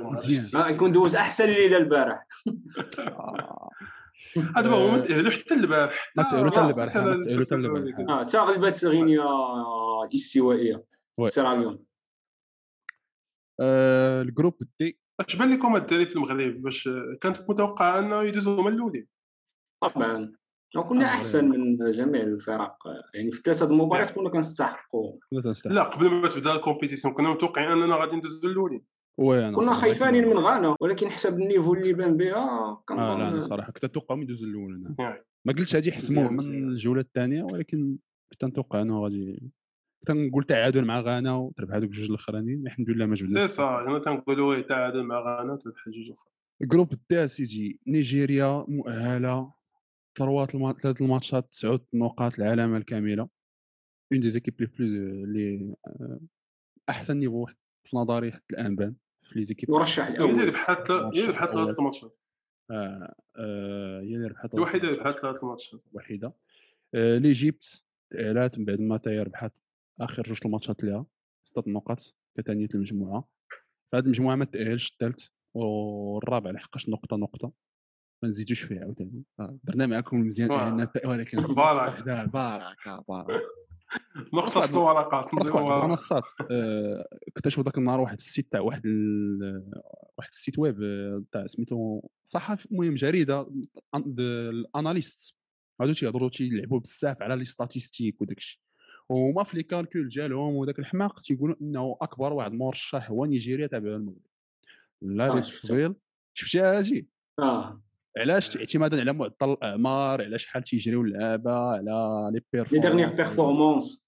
مزيان. 0.03 0.61
آه 0.61 0.69
يكون 0.69 0.91
دوز 0.91 1.15
أحسن 1.15 1.45
ليله 1.45 1.77
البارح 1.77 2.27
آه. 2.99 3.69
هذا 4.57 4.71
هو 4.71 4.91
ما 4.91 4.99
تاهلوا 4.99 5.31
حتى 5.31 5.53
البارح. 5.53 6.11
حتى 6.17 6.35
آه، 6.35 6.67
البارح، 6.67 6.89
حتى 6.89 7.55
البارح. 7.55 7.99
آه 8.09 8.23
تا 8.23 8.39
غلبت 8.39 8.85
غينيا 8.85 9.25
الاستوائيه. 10.09 10.83
سيراليون 11.27 11.79
آه، 13.59 14.21
ال 14.21 14.27
groupe 14.27 14.63
D 14.79 14.97
اش 15.19 15.35
بان 15.35 15.53
لكم 15.53 15.75
الدراري 15.75 16.05
في 16.05 16.15
المغرب 16.15 16.61
باش 16.61 16.89
كانت 17.21 17.49
متوقع 17.49 17.99
أنه 17.99 18.21
يدوزوا 18.23 18.61
هما 18.61 18.69
الاولين 18.69 19.07
طبعا. 19.87 20.33
وكنا 20.77 21.05
آه، 21.05 21.07
أحسن 21.07 21.49
من 21.49 21.91
جميع 21.91 22.21
الفرق. 22.21 22.77
يعني 23.13 23.31
في 23.31 23.41
ثلاثة 23.41 23.65
المباريات 23.65 24.11
كنا 24.11 24.29
كنستحقوا 24.29 25.19
لا 25.65 25.83
قبل 25.83 26.11
ما 26.11 26.27
تبدأ 26.27 26.55
ال 26.55 26.60
compétition 26.60 27.13
كنا 27.13 27.29
متوقعين 27.29 27.71
أننا 27.71 27.95
غادي 27.95 28.15
ندوزوا 28.15 28.49
الاولين 28.49 28.85
كنا 29.55 29.73
خايفين 29.73 30.27
من 30.27 30.37
غانا 30.37 30.75
ولكن 30.79 31.09
حسب 31.09 31.39
ال 31.39 31.44
niveau 31.44 31.73
اللي 31.73 31.93
بان 31.93 32.17
بها 32.17 32.35
آه 32.35 32.85
لا 32.89 33.13
أنا 33.13 33.29
كنظن 33.29 33.41
صراحة 33.41 33.71
كنت 33.71 33.83
اتوقعهم 33.83 34.21
يدوزوا 34.21 34.47
الأول 34.47 34.75
أنا 34.75 34.95
يعني. 34.99 35.25
ما 35.45 35.53
قلتش 35.53 35.75
هادي 35.75 35.89
يحسموه 35.89 36.31
من. 36.31 36.39
الجولة 36.39 37.01
الثانية 37.01 37.43
ولكن 37.43 37.97
كنت 38.31 38.45
نتوقع 38.45 38.81
إنه 38.81 39.03
غادي 39.03 39.51
كنت 40.07 40.17
نقول 40.17 40.43
تعادل 40.43 40.85
مع 40.85 40.99
غانا 40.99 41.35
وتربح 41.35 41.75
هذوك 41.75 41.89
جوج 41.89 42.09
الأخرانيين 42.09 42.67
الحمد 42.67 42.89
لله 42.89 43.05
ما 43.05 43.15
سي 43.15 43.23
جبناش 43.23 43.49
صا 43.49 43.81
أنا 43.81 43.99
تنقولوا 43.99 44.61
تعادل 44.61 45.03
مع 45.03 45.19
غانا 45.19 45.55
تربح 45.55 45.89
جوج 45.89 46.11
أخرى 46.11 46.31
ال 46.61 46.66
groupe 46.66 46.93
التاع 46.93 47.25
سيتي 47.25 47.79
نيجيريا 47.87 48.65
مؤهلة. 48.67 49.51
ثروات. 50.17 50.51
ثلاث 50.81 51.01
الماتشات 51.01 51.51
تسعود 51.51 51.85
نقاط 51.93 52.39
العلامه 52.39 52.77
الكاملة. 52.77 53.29
une 54.13 54.21
des 54.21 54.29
équipes 54.29 54.61
les 54.61 54.67
plus 54.67 54.95
اللي 55.25 55.75
أحسن 56.89 57.17
niveau 57.17 57.45
في 57.83 57.97
نظري 57.97 58.31
حتى 58.31 58.45
الآن 58.51 58.75
بان 58.75 58.95
في 59.21 59.39
les 59.39 59.43
équipes 59.43 59.71
مرشح 59.71 60.07
هي 60.07 60.13
الأول. 60.13 60.47
ربحت 60.47 60.91
هي 60.91 61.07
اللي 61.09 61.25
ربحت 61.27 61.49
ثلاث 61.53 61.79
الماتشات. 61.79 62.19
هي 62.71 64.15
اللي 64.15 64.27
ربحت 64.27 64.55
الوحيدة 64.55 64.87
اللي 64.87 64.99
ربحت 64.99 65.19
ثلاث 65.19 65.43
الماتشات. 65.43 65.81
وحيدة. 65.93 66.33
آه، 66.95 67.17
l'Égypte 67.17 67.83
تأهلات 68.13 68.59
من 68.59 68.65
بعد 68.65 68.79
ما 68.79 68.97
تاهي 68.97 69.19
ربحت 69.23 69.53
آخر 70.01 70.23
جوج 70.23 70.37
الماتشات 70.45 70.83
لها 70.83 71.05
ستة 71.43 71.63
نقاط 71.67 72.15
كثانيه 72.37 72.67
المجموعه 72.75 73.29
فهاد 73.91 74.03
المجموعة 74.03 74.35
ما 74.35 74.45
تأهلش 74.45 74.91
الثالث 74.91 75.27
والرابع 75.53 76.51
لحقاش 76.51 76.89
نقطة 76.89 77.17
نقطة. 77.17 77.51
ما 78.23 78.29
نزيدوش 78.29 78.61
فيها 78.61 78.79
عاوتاني 78.79 79.23
آه، 79.39 79.57
درنا 79.63 79.85
معكم 79.87 80.17
المزيان 80.17 80.51
واه. 80.51 80.57
تاهلنا 80.57 80.83
الت- 80.83 81.05
ولكن 81.05 81.41
بارك. 81.41 82.03
بارك 82.03 82.33
بارك 82.35 82.79
في 84.67 84.69
الورقات 84.69 85.33
نديروها. 85.33 85.83
المنصات 85.85 86.23
آه، 86.51 87.07
اكتشفوا 87.27 87.63
ذاك 87.63 87.77
النهار 87.77 87.99
واحد 87.99 88.17
ال 88.17 88.24
site 88.24 88.51
تاع 88.51 88.59
واحد 88.61 88.85
ال... 88.85 89.63
واحد 90.17 90.29
ال 90.31 90.37
site 90.37 90.59
web 90.59 90.83
آه، 90.83 91.23
تاع 91.31 91.45
سميتو 91.47 92.01
صحافي 92.25 92.71
المهم 92.71 92.95
جريدة 92.95 93.47
ال 93.95 94.09
analyste. 94.09 95.35
هادو 95.81 95.93
تيهضروا 95.93 96.29
تيلعبوا 96.29 96.79
بزاف 96.79 97.21
على 97.21 97.35
les 97.35 97.45
statistiques 97.45 98.21
وداك 98.21 98.37
الشيء. 98.37 98.59
وهما 99.09 99.43
في 99.43 99.57
les 99.57 99.63
calculs 99.63 100.09
ديالهم 100.09 100.55
وداك 100.55 100.79
الحماق 100.79 101.19
تيقولوا 101.21 101.55
إنه 101.61 101.97
أكبر 102.01 102.33
واحد 102.33 102.53
مرشح 102.53 103.09
هو 103.09 103.25
نيجيريا 103.25 103.67
تابع 103.67 103.89
المغرب 103.95 104.21
لا 105.01 105.27
آه، 105.31 105.35
ريت. 105.35 105.67
طويل 105.67 105.95
شفتيها 106.33 106.77
هاجي 106.79 107.07
آه. 107.39 107.81
علاش 108.17 108.57
اعتمادا 108.57 108.99
على 108.99 109.13
معدل 109.13 109.33
الاعمار 109.43 110.21
على 110.21 110.39
شحال 110.39 110.63
تيجريو 110.63 111.01
اللعابة 111.01 111.51
على 111.51 112.29
les 112.33 112.63
les 112.71 112.79
dernières 112.79 113.07
performances 113.07 113.17
performances 113.17 114.03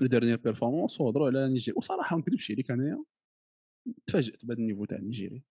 les 0.00 0.08
dernières 0.08 0.36
performances 0.36 1.00
وهضروا 1.00 1.26
على 1.26 1.48
نيجيريا. 1.48 1.78
وصراحة 1.78 2.16
ما 2.16 2.22
نكذبش 2.22 2.50
عليك 2.50 2.70
أنايا 2.70 3.04
تفاجأت 4.06 4.44
بهذا 4.44 4.58
ال 4.58 4.62
niveau 4.62 4.84
تاع 4.84 4.98
نيجيريا. 4.98 5.42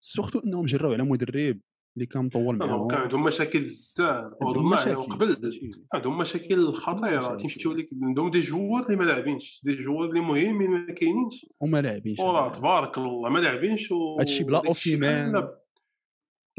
surtout 0.00 0.38
إنهم 0.38 0.64
جراو 0.64 0.92
على 0.92 1.02
مدرب 1.02 1.60
اللي 1.96 2.06
كان 2.06 2.24
مطول 2.24 2.62
آه، 2.62 2.66
معاهم. 2.66 2.88
كان 2.88 3.00
عندهم 3.00 3.24
مشاكل 3.24 3.64
بزاف. 3.64 4.32
عندهم. 4.42 4.74
قبل 5.04 5.52
عندهم 5.94 6.18
مشاكل 6.18 6.72
خطيرة. 6.72 7.18
مشاكل. 7.18 7.36
تيمشيو 7.36 7.72
لك 7.72 7.88
عندهم 8.02 8.30
des 8.30 8.40
joueurs 8.40 8.86
اللي 8.86 8.96
ما 8.96 9.04
لاعبينش 9.04 9.60
des 9.64 9.74
joueurs 9.74 10.08
اللي 10.08 10.20
مهمين 10.20 10.70
ما 10.70 10.92
كاينينش. 10.94 11.46
وما 11.60 11.82
لاعبينش. 11.82 12.18
والله 12.18 12.48
تبارك 12.52 12.98
الله 12.98 13.30
ما 13.30 13.38
لاعبينش 13.38 13.92
هادشي 13.92 14.44
بلا. 14.44 14.60
بحال 14.60 15.56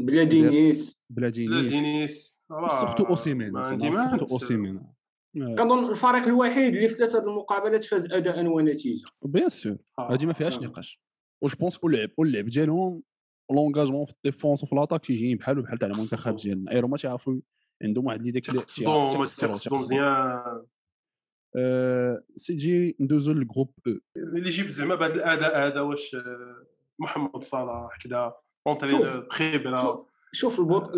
بلا 0.00 0.24
دينيس. 0.24 1.00
بلا 1.10 1.26
لا 1.26 1.62
دينيس. 1.62 2.42
surtout 2.48 3.04
أوسيمين 3.04 3.52
ما 3.52 3.62
surtout. 3.62 4.34
أوسيمين. 4.34 4.76
آه، 5.36 5.54
كنظن 5.54 5.90
الفريق 5.90 6.22
الوحيد 6.22 6.76
اللي 6.76 6.88
في 6.88 6.94
ثلاثة 6.94 7.18
المقابلات 7.18 7.84
فاز 7.84 8.12
أداء 8.12 8.46
ونتيجة. 8.46 9.04
بيان 9.22 9.48
سور. 9.48 9.76
هادي 9.98 10.26
ما 10.26 10.32
فيهاش 10.32 10.58
آه. 10.58 10.62
نقاش. 10.62 11.00
و 11.42 11.46
je 11.46 11.54
pense 11.54 11.78
اللعب 11.84 12.10
واللعب 12.18 12.44
ديالهم 12.44 13.02
l'engagement 13.52 14.04
في 14.04 14.12
ال 14.12 14.18
défense 14.18 14.62
وفي 14.62 14.74
l'attaque 14.74 15.06
تيجي 15.06 15.34
بحال 15.34 15.62
بحال 15.62 15.78
تاع 15.78 15.88
المنتخب. 15.88 16.36
ديالنا. 16.36 16.72
ايرو 16.72 16.88
ما 16.88 16.96
تيعرفوا 16.96 17.40
عندهم 17.82 18.06
واحد 18.06 18.22
ليديك 18.22 18.46
تقصدهم 18.46 19.24
تقصدهم 19.24 19.80
مزيان. 19.80 20.64
آه، 21.56 22.24
sujet 22.36 22.96
ندوزو 23.00 23.32
لل 23.32 23.43
groupe 23.43 23.74
E 23.86 23.92
اللي 24.16 24.48
يجيب 24.48 24.68
زعما 24.68 24.94
بهذا 24.94 25.14
الأداء 25.14 25.66
هذا 25.66 25.80
واش 25.80 26.16
محمد 27.00 27.42
صلاح 27.42 27.98
كذا. 28.04 28.34
entraineur 28.66 29.04
شوف- 29.80 30.06
شوف 30.32 30.58
البط... 30.60 30.90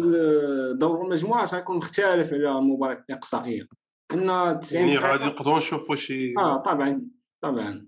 دور 0.78 1.04
المجموعات 1.04 1.54
غيكون 1.54 1.76
مختلف 1.76 2.32
على 2.34 2.58
المباراه 2.58 3.04
الاقصائيه 3.10 3.66
إن 4.12 4.60
90 4.60 4.88
يعني 4.88 4.98
غادي 4.98 5.24
نقدروا 5.24 5.58
نشوفوا 5.58 5.96
شي 5.96 6.34
آه 6.38 6.62
طبعا 6.62 7.02
طبعا 7.40 7.86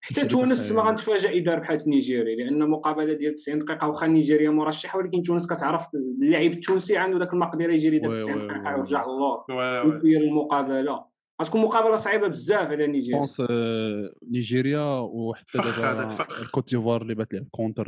حتى 0.00 0.24
تونس. 0.24 0.72
ما 0.72 0.82
غنتفاجئ 0.82 1.28
إذا 1.30 1.54
ربحت 1.54 1.86
نيجيريا 1.88 2.36
لأن 2.36 2.70
مقابله 2.70 3.12
ديال 3.12 3.34
90 3.34 3.58
دقيقة 3.58 3.88
واخا 3.88 4.06
نيجيريا 4.06 4.50
مرشحة 4.50 4.98
ولكن 4.98 5.22
تونس 5.22 5.46
كتعرف 5.52 5.86
اللاعب 5.94 6.50
التونسي 6.50 6.96
عنده 6.96 7.18
ذاك 7.18 7.32
المقدرة 7.32 7.72
يجري 7.72 7.98
داك 7.98 8.10
oui 8.10 8.16
90 8.16 8.34
oui 8.40 8.46
دقيقة 8.48 8.68
oui. 8.68 8.74
ويرجع 8.74 9.04
للور 9.04 9.44
oui. 9.50 9.80
ويدير 9.80 10.20
المقابلة 10.20 11.04
غتكون 11.42 11.60
مقابلة 11.60 11.96
صعيبة 11.96 12.28
بزاف 12.28 12.68
على 12.68 12.86
نيجيريا 12.86 13.18
je 13.18 13.24
pense 13.24 13.40
آه، 13.50 14.10
نيجيريا 14.30 14.98
وحتى 15.00 15.58
دابا. 15.82 16.26
الكوت 16.42 16.70
ديفوار 16.74 17.02
اللي 17.02 17.14
بات 17.14 17.34
لعب 17.34 17.44
contre 17.50 17.86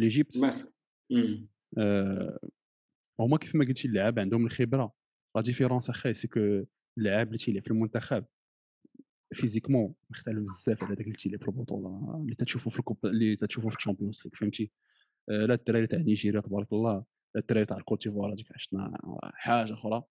l'Égypte 0.00 0.38
مثلا. 0.38 0.72
مم. 1.10 1.48
آه، 1.78 2.38
هما 3.20 3.38
كيف 3.38 3.54
ما 3.54 3.64
قلتي 3.64 3.88
اللعاب 3.88 4.18
عندهم 4.18 4.46
الخبرة. 4.46 4.92
la 5.36 5.42
différence 5.42 5.90
اخاي 5.90 6.14
c'est 6.14 6.28
que 6.28 6.64
اللاعب 6.98 7.26
اللي 7.26 7.38
تيلعب 7.38 7.62
في 7.62 7.70
المنتخب 7.70 8.24
physiquement 9.34 9.94
مختلف 10.10 10.38
بزاف 10.42 10.84
على 10.84 10.94
داك 10.94 11.06
اللي 11.06 11.16
تيلعب 11.16 11.40
في 11.40 11.48
البطولة 11.48 12.20
اللي 12.22 12.34
تتشوفوا 12.34 12.72
في 12.72 12.78
ال 12.78 12.83
coupe 12.83 13.06
اللي 13.06 13.36
تتشوفوا 13.36 13.70
في 13.70 13.76
ال 13.76 13.81
Champions 13.81 14.22
League 14.24 14.34
فهمتي؟ 14.34 14.72
آه، 15.30 15.46
لا 15.46 15.54
الدراري 15.54 15.86
تاع 15.86 15.98
نيجيريا 15.98 16.40
تبارك 16.40 16.72
الله 16.72 17.04
لا 17.34 17.40
الدراري 17.40 17.66
تاع 17.66 17.76
الكوت 17.76 18.08
ديفوار 18.08 18.32
هذيك 18.32 18.52
عشنا 18.52 18.98
حاجة 19.34 19.72
أخرى 19.72 20.02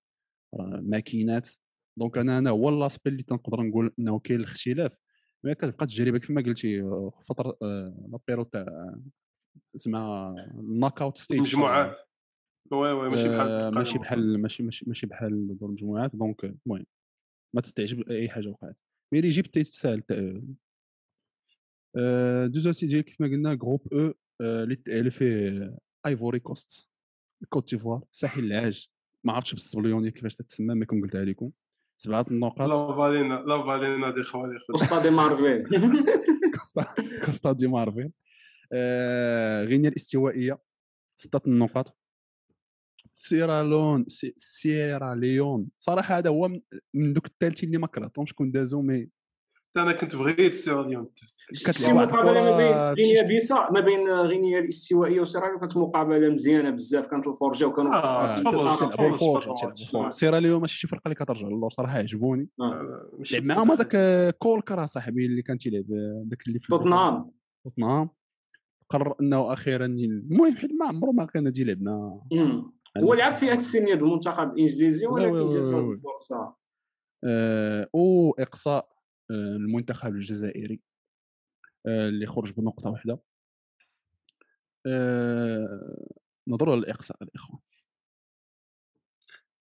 ماكينات. 0.81 1.49
donc 1.97 2.17
أنا 2.17 2.37
أنا 2.37 2.49
هو 2.49 2.69
l'aspect 2.69 3.09
اللي 3.09 3.23
تنقدر 3.23 3.61
نقول 3.61 3.93
إنه 3.99 4.19
كاين 4.19 4.39
الاختلاف. 4.39 4.97
ما 5.43 5.53
كتبقى 5.53 5.85
التجربه 5.85 6.17
كيف 6.17 6.31
ما 6.31 6.41
قلتي 6.41 6.81
آه، 6.81 7.19
فتره 7.23 7.57
آه، 7.61 8.07
لابيرو 8.11 8.43
تاع 8.43 8.95
زعما 9.75 10.35
ال 10.59 11.01
knockout 11.01 11.17
stage 11.17 11.39
مجموعات. 11.39 11.97
oui 12.71 12.91
oui 12.91 13.09
ماشي 13.09 13.29
بحال 13.29 13.47
آه، 13.47 13.69
ماشي. 13.69 13.99
بحال 13.99 14.41
ماشي 14.41 14.63
ماشي 14.63 15.07
بحال 15.07 15.57
دور 15.57 15.69
المجموعات 15.69 16.15
donc 16.15 16.43
المهم 16.43 16.85
ما 17.55 17.61
تستعجب 17.61 18.09
اي 18.09 18.29
حاجة 18.29 18.47
وقعت. 18.47 18.75
mais 19.13 19.19
اللي 19.19 19.29
جبت 19.29 19.59
تسأل؟ 19.59 20.03
دوزو 22.51 22.71
سيدي 22.71 23.03
كيف 23.03 23.21
ما 23.21 23.27
قلنا 23.27 23.53
groupe 23.53 23.93
E 23.93 24.13
اللي 24.87 25.11
فيه 25.11 25.77
Ivory 26.05 26.39
Coast 26.39 26.89
كوت 27.49 27.69
ديفوار 27.71 28.03
ساحل 28.11 28.43
العاج. 28.43 28.89
ما 29.23 29.33
عرفتش 29.33 29.53
بالسبليوني 29.53 30.11
كيفاش 30.11 30.35
تتسمى 30.35 30.75
ما 30.75 30.85
كون 30.85 31.01
قلتها 31.01 31.25
لكم 31.25 31.51
سبعة 32.01 32.25
النقاط. 32.31 32.69
لا 32.69 32.97
فالينا 32.97 33.33
لا 33.33 33.65
فالينا 33.65 34.09
دي 34.09 34.23
خوالي 34.23 34.59
خويا 34.59 34.73
وسطى 34.73 35.01
دي 35.01 35.09
مارفيل 35.09 35.63
كوستا 36.59 36.85
كوستا 37.25 37.51
دي 37.51 37.67
مارفيل 37.67 38.03
آه، 38.05 38.28
غينيا 39.65 39.89
الاستوائية 39.89 40.59
ستة 41.19 41.41
النقاط 41.47 41.97
سيرالون 43.15 44.05
سي- 44.07 44.33
سيرا 44.37 45.15
ليون 45.15 45.67
صراحة 45.79 46.17
هذا 46.17 46.29
هو 46.29 46.47
من- 46.47 46.61
من 46.93 47.13
دوك 47.13 47.25
الثالثين 47.25 47.67
اللي 47.69 47.77
ما 47.79 47.87
كرهتهمش 47.87 48.33
كون 48.33 48.51
دازو 48.51 48.81
mais 48.81 49.09
أنا 49.77 49.91
كنت 49.91 50.15
بغيت 50.15 50.53
سيراليون 50.53 51.07
شي 51.53 51.91
مقابلة 51.93 52.33
ما 52.33 52.57
بين 52.57 53.05
غينيا 53.05 53.21
بيسا 53.23 53.55
ما 53.71 53.79
بين 53.79 54.09
غينيا 54.09 54.59
الاستوائية 54.59 55.19
وسيراليون 55.21 55.59
كانت 55.59 55.77
مقابلة 55.77 56.29
مزيانة 56.29 56.69
بزاف 56.69 57.07
كانت 57.07 57.27
الفرجة 57.27 57.65
وكانوا 57.65 57.93
آه، 57.95 58.25
في 58.25 58.41
تفضل، 58.41 58.49
الضغط. 58.59 58.79
تفضل. 58.79 58.91
تلعبوا 58.97 59.17
فوق 59.17 59.39
تفضل. 59.39 59.55
تلعبوا 59.55 59.85
فوق. 59.91 60.09
سيرا 60.09 60.39
ليون 60.39 60.61
ماشي 60.61 60.77
شي 60.79 60.87
فرقة 60.87 61.01
اللي 61.05 61.15
كترجع 61.15 61.47
للور 61.47 61.69
صراحة 61.71 61.97
عجبوني 61.97 62.49
آه. 62.61 63.09
لعب 63.33 63.43
معاهم 63.43 63.71
هذاك 63.71 63.95
كولكر 64.37 64.85
صاحبي 64.85 65.25
اللي 65.25 65.41
كان 65.41 65.57
تيلعب 65.57 65.85
ذاك 66.29 66.47
اللي 66.47 66.59
في 66.59 66.67
توتنهام 66.67 67.31
توتنهام 67.63 68.09
قرر 68.89 69.15
انه 69.21 69.53
أخيرا 69.53 69.85
المهم 69.85 70.55
حيت 70.55 70.71
ما 70.71 70.85
عمره 70.85 71.11
ما 71.11 71.25
كان 71.25 71.45
غادي 71.45 71.61
يلعبنا 71.61 72.21
مم. 72.31 72.73
هو 72.97 73.13
لعب 73.13 73.31
في 73.31 73.45
هذه 73.45 73.57
السنيه 73.57 73.85
ديال 73.95 74.03
المنتخب 74.03 74.53
الإنجليزي 74.53 75.07
ولكن 75.07 75.45
جات. 75.45 75.97
الفرصه 75.97 76.55
آه، 77.23 77.89
أو 77.95 78.35
إقصاء 78.39 78.89
آه، 79.31 79.33
المنتخب 79.33 80.11
الجزائري 80.15 80.81
آه، 81.87 82.07
اللي 82.07 82.25
خرج 82.25 82.51
بنقطة 82.51 82.89
واحدة. 82.89 83.19
آه، 84.87 86.07
نظروا 86.47 86.75
للاقصاء 86.75 87.23
الاخوان 87.23 87.59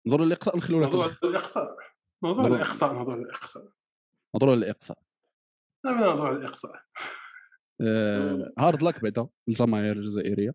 نظروا 0.07 0.27
للاقصاء 0.27 0.57
نخلوا 0.57 0.81
موضوع 0.81 1.07
لك 1.07 1.25
الإقصاء. 1.25 1.77
موضوع. 2.23 2.47
الإقصاء 2.47 2.95
موضوع 2.95 3.15
الإقصاء. 3.15 3.73
نظروا 4.37 4.55
للاقصاء 4.55 4.99
لا 5.85 5.93
موضوع 5.93 6.33
الإقصاء. 6.33 6.83
آه، 7.81 8.53
hard 8.59 8.83
luck 8.83 9.03
بعدا 9.03 9.29
الجماهير 9.49 9.97
الجزائرية. 9.97 10.55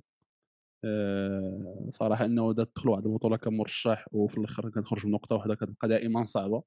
آه، 0.86 1.86
صراحة 1.90 2.26
إنه 2.26 2.54
تدخلوا 2.54 2.94
واحد 2.96 3.06
البطولة 3.06 3.38
كمرشح 3.38 4.06
وفي 4.12 4.38
الآخر 4.38 4.70
كتخرج 4.70 5.06
بنقطه 5.06 5.36
واحدة 5.36 5.56
كتبقى 5.56 5.88
دائما 5.88 6.26
صعبة. 6.26 6.64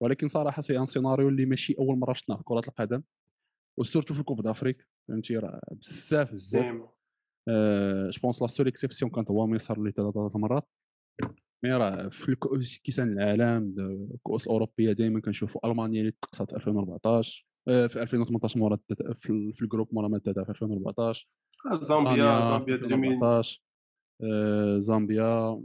ولكن 0.00 0.28
صراحة 0.28 0.62
c'est 0.62 0.78
un 0.78 0.86
scénario 0.86 1.28
اللي 1.28 1.46
ماشي 1.46 1.74
أول 1.78 1.98
مرة 1.98 2.12
شفناه 2.12 2.36
في 2.36 2.42
كرة 2.44 2.62
القدم 2.68 3.02
و 3.78 3.82
surtout 3.82 4.14
في 4.14 4.20
ال 4.20 4.24
Coupe 4.24 4.42
d'Afrique 4.42 4.86
فهمتي؟ 5.08 5.36
راه 5.36 5.60
بزاف 5.72 6.32
بزاف. 6.32 6.62
ديما 6.64 6.88
je 8.10 8.20
pense 8.22 8.42
la 8.42 8.48
seule 8.48 8.66
exception 8.66 9.10
كانت 9.10 9.30
هو 9.30 9.46
مصر 9.46 9.76
اللي 9.76 9.90
ثلاث 9.90 10.14
مرات. 10.36 10.68
mais 11.64 11.72
راه 11.72 12.08
في 12.08 12.28
الكؤوس 12.28 12.78
كيسان 12.78 13.12
العالم 13.12 13.74
د- 13.76 14.16
كؤوس 14.22 14.48
أوروبية 14.48 14.92
دائما 14.92 15.20
كنشوفوا 15.20 15.70
ألمانيا 15.70 16.00
اللي 16.00 16.12
تقصت 16.22 16.50
في 16.50 16.56
2014 16.56 17.46
آه، 17.46 17.49
في 17.64 18.02
2018 18.02 18.58
مورا 18.58 18.78
في 19.14 19.30
ال- 19.30 19.52
في 19.54 19.62
ال 19.62 19.66
groupe 19.66 19.88
مورا 19.92 20.08
ما 20.08 20.16
التلاتة 20.16 20.42
في 20.44 20.50
2014 20.50 21.28
زامبيا 21.80 22.40
إسبانيا 22.40 22.42
زامبيا 22.42 22.76
في 22.76 22.84
2000 22.84 22.94
2014 22.94 23.60
آه، 24.22 24.78
زامبيا 24.78 25.22
آه، 25.24 25.62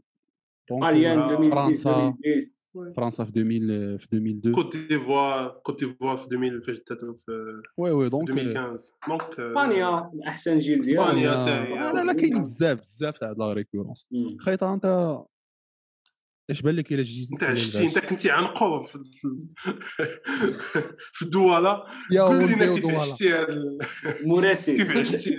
2010 0.72 1.50
فرنسا. 1.56 1.90
2010. 1.90 2.94
فرنسا 2.96 3.24
في 3.24 3.30
2000 3.30 3.98
في 3.98 4.14
2002 4.14 4.54
كوت 4.56 4.78
ديفوار 4.78 5.50
كوت 5.64 5.84
ديفوار 5.84 6.18
في 6.18 6.28
2000 6.36 6.62
فاش 6.62 6.80
تاتو 6.80 7.14
في 7.14 7.32
وي 7.78 7.92
وي 7.92 8.10
دونك 8.10 8.30
2015 8.30 8.94
دونك 9.08 9.22
آه، 9.22 9.40
اسبانيا 9.40 10.12
احسن 10.28 10.60
جيل 10.60 10.80
إسبانيا 10.80 11.14
ديالها 11.14 11.66
هي. 11.66 11.94
لا 11.94 12.04
لا 12.04 12.14
كاينين 12.14 12.42
بزاف 12.42 12.80
بزاف 12.82 13.18
تاع 13.18 13.32
لا 13.38 13.54
ريكورونس. 13.54 14.08
خيطه 14.40 14.74
انت 14.74 14.86
اش 16.52 16.62
بان 16.62 16.76
لك 16.76 16.94
الا 16.94 17.02
جيتي 17.04 17.34
انت 17.34 17.44
عشتي 17.44 17.84
انت 17.88 18.00
كنتي 18.00 18.32
عنقر 18.32 18.84
في 18.84 19.00
في 21.14 21.22
الدوالة. 21.22 21.84
يا 22.12 22.22
قول 22.22 22.36
ولدي 22.36 22.54
لنا 22.56 22.76
كيف 22.76 22.86
عشتي 22.96 23.46
مراسي 24.26 24.76
كيف 24.78 24.92
عشتي 24.98 25.38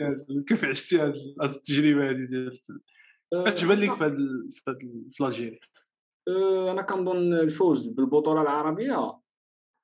كيف 0.48 0.64
عشتي 0.64 0.98
هاد 0.98 1.14
التجربة 1.42 2.10
هذه 2.10 2.26
ديال 2.30 2.60
اش 3.32 3.64
بان 3.64 3.78
لك 3.78 3.90
في 3.92 3.96
في 3.98 4.04
هاد 4.04 4.76
ال- 4.82 5.10
في 5.12 5.24
الجيري 5.26 5.60
آه، 6.28 6.70
أنا 6.72 6.82
كنظن 6.82 7.32
الفوز 7.32 7.86
بالبطولة 7.86 8.42
العربية 8.42 8.94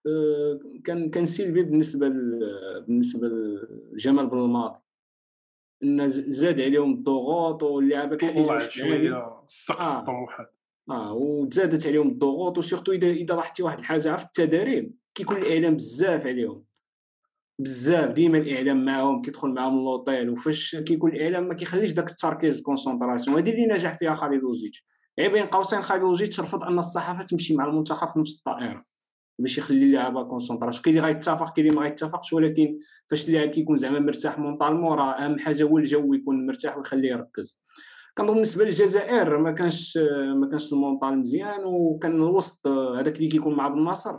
آه، 0.06 0.60
كان 0.84 1.10
كان 1.10 1.26
سلبي 1.26 1.62
بالنسبة 1.62 2.08
ل- 2.08 2.84
بالنسبة 2.88 3.28
لجمال 3.92 4.26
بن 4.26 4.38
الماضي. 4.38 4.78
إن 5.82 6.08
ز- 6.08 6.20
زاد 6.30 6.60
عليهم 6.60 6.92
الضغوط 6.94 7.62
واللعابه 7.62 8.16
كحديثه 8.16 8.58
شوية. 8.58 9.36
السقف 9.44 9.80
آه. 9.80 9.98
الطموحات. 9.98 10.54
آه 10.90 11.12
وتزادت 11.12 11.86
عليهم 11.86 12.08
الضغوط 12.08 12.58
و 12.58 12.62
surtout 12.62 12.92
إذا 12.92 13.10
إذا 13.10 13.34
لاحظتي 13.34 13.62
واحد 13.62 13.78
الحاجة 13.78 14.16
في 14.16 14.24
التدريب 14.24 14.94
كيكون 15.14 15.36
الإعلام 15.36 15.76
بزاف 15.76 16.26
عليهم. 16.26 16.64
بزاف 17.58 18.12
ديما 18.12 18.38
الإعلام 18.38 18.84
معاهم 18.84 19.22
كيدخل 19.22 19.48
معاهم 19.48 19.84
لوطيل 19.84 20.30
وفاش 20.30 20.76
كيكون 20.76 21.12
الإعلام 21.12 21.48
ما 21.48 21.54
كيخليش 21.54 21.92
داك 21.92 22.10
التركيز 22.10 22.56
ال 22.58 22.64
concentration 22.64 23.36
هذه 23.36 23.50
اللي 23.50 23.66
نجح 23.66 23.98
فيها 23.98 24.14
خاليلوزيتش 24.14 24.86
غير 25.18 25.32
بين 25.32 25.46
قوسين 25.46 25.82
خاليلوزيتش 25.82 26.40
رفض 26.40 26.64
أن 26.64 26.78
الصحافة 26.78 27.22
تمشي 27.22 27.54
مع 27.54 27.66
المنتخب 27.66 28.08
في 28.08 28.18
نفس 28.18 28.38
الطائرة. 28.38 28.84
باش 29.38 29.58
يخلي 29.58 29.84
اللعابه 29.84 30.22
concentration 30.22 30.82
كاين 30.82 30.96
اللي 30.96 31.08
غيتفق 31.08 31.56
كاين 31.56 31.66
اللي 31.66 31.78
ما 31.78 31.82
غيتفقش 31.82 32.32
ولكن 32.32 32.78
فاش 33.10 33.28
اللاعب 33.28 33.48
كيكون 33.48 33.76
زعما 33.76 33.98
مرتاح 33.98 34.38
mentalement 34.38 34.98
راه 34.98 35.12
أهم 35.12 35.38
حاجة 35.38 35.62
هو 35.62 35.78
الجو 35.78 36.14
يكون 36.14 36.46
مرتاح 36.46 36.76
ويخليه 36.76 37.10
يركز. 37.10 37.62
كنظن 38.18 38.32
بالنسبة 38.32 38.64
للجزائر 38.64 39.38
ما 39.38 39.52
كانش 39.52 39.98
ما 40.40 40.48
كانش 40.50 40.72
ال 40.72 40.79
mental 40.79 41.18
مزيان 41.18 41.64
وكان 41.64 42.12
الوسط 42.12 42.66
هذاك 42.66 43.16
اللي 43.16 43.28
كيكون 43.28 43.54
مع 43.54 43.68
بن 43.68 43.84
ناصر 43.84 44.18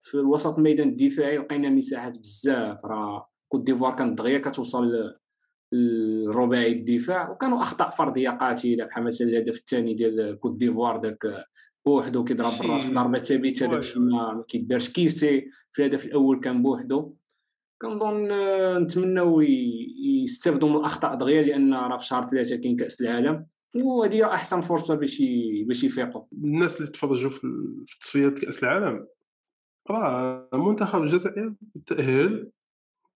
في 0.00 0.14
الوسط 0.14 0.58
الميدان 0.58 0.88
الدفاعي 0.88 1.38
لقينا 1.38 1.70
مساحات 1.70 2.18
بزاف 2.18 2.84
راه 2.84 3.28
كوت 3.48 3.62
ديفوار 3.62 3.96
كانت 3.96 4.18
دغيا 4.18 4.38
كتوصل 4.38 5.14
الرباعي 5.72 6.72
الدفاع 6.72 7.30
وكانوا 7.30 7.62
أخطاء 7.62 7.90
فردية 7.90 8.30
قاتلة 8.30 8.84
بحال 8.84 9.04
مثلا 9.04 9.28
الهدف 9.28 9.58
الثاني 9.58 9.94
ديال 9.94 10.38
كوت 10.40 10.56
ديفوار 10.56 10.96
داك 10.96 11.46
بوحدو 11.86 12.24
كيضرب 12.24 12.52
بالراس 12.60 12.90
ضربه 12.90 13.18
ثابته 13.18 13.66
داك 13.66 13.84
ما 13.96 14.44
كيدارش 14.48 14.90
كيسي. 14.90 15.50
في 15.72 15.86
الهدف 15.86 16.06
الأول 16.06 16.40
كان 16.40 16.62
بوحدو. 16.62 17.14
كنظن 17.82 18.30
آه، 18.30 18.78
نتمناو 18.78 19.40
يستافدوا 20.24 20.68
من 20.68 20.76
الأخطاء 20.76 21.14
دغيا 21.14 21.42
لأن 21.42 21.74
راه 21.74 21.96
في 21.96 22.06
شهر 22.06 22.28
ثلاثة 22.28 22.56
كاين 22.56 22.76
كأس 22.76 23.00
العالم 23.00 23.46
وهذه 23.74 24.24
أحسن 24.24 24.60
فرصة 24.60 24.94
باش 24.94 25.22
باش 25.66 25.84
يفيقوا. 25.84 26.24
الناس 26.32 26.76
اللي 26.76 26.88
تفرجوا 26.90 27.30
في 27.30 27.96
تصفيات 28.00 28.38
كأس 28.38 28.64
العالم 28.64 29.06
راه 29.90 30.48
منتخب 30.54 31.02
الجزائر 31.02 31.54
تأهل 31.86 32.50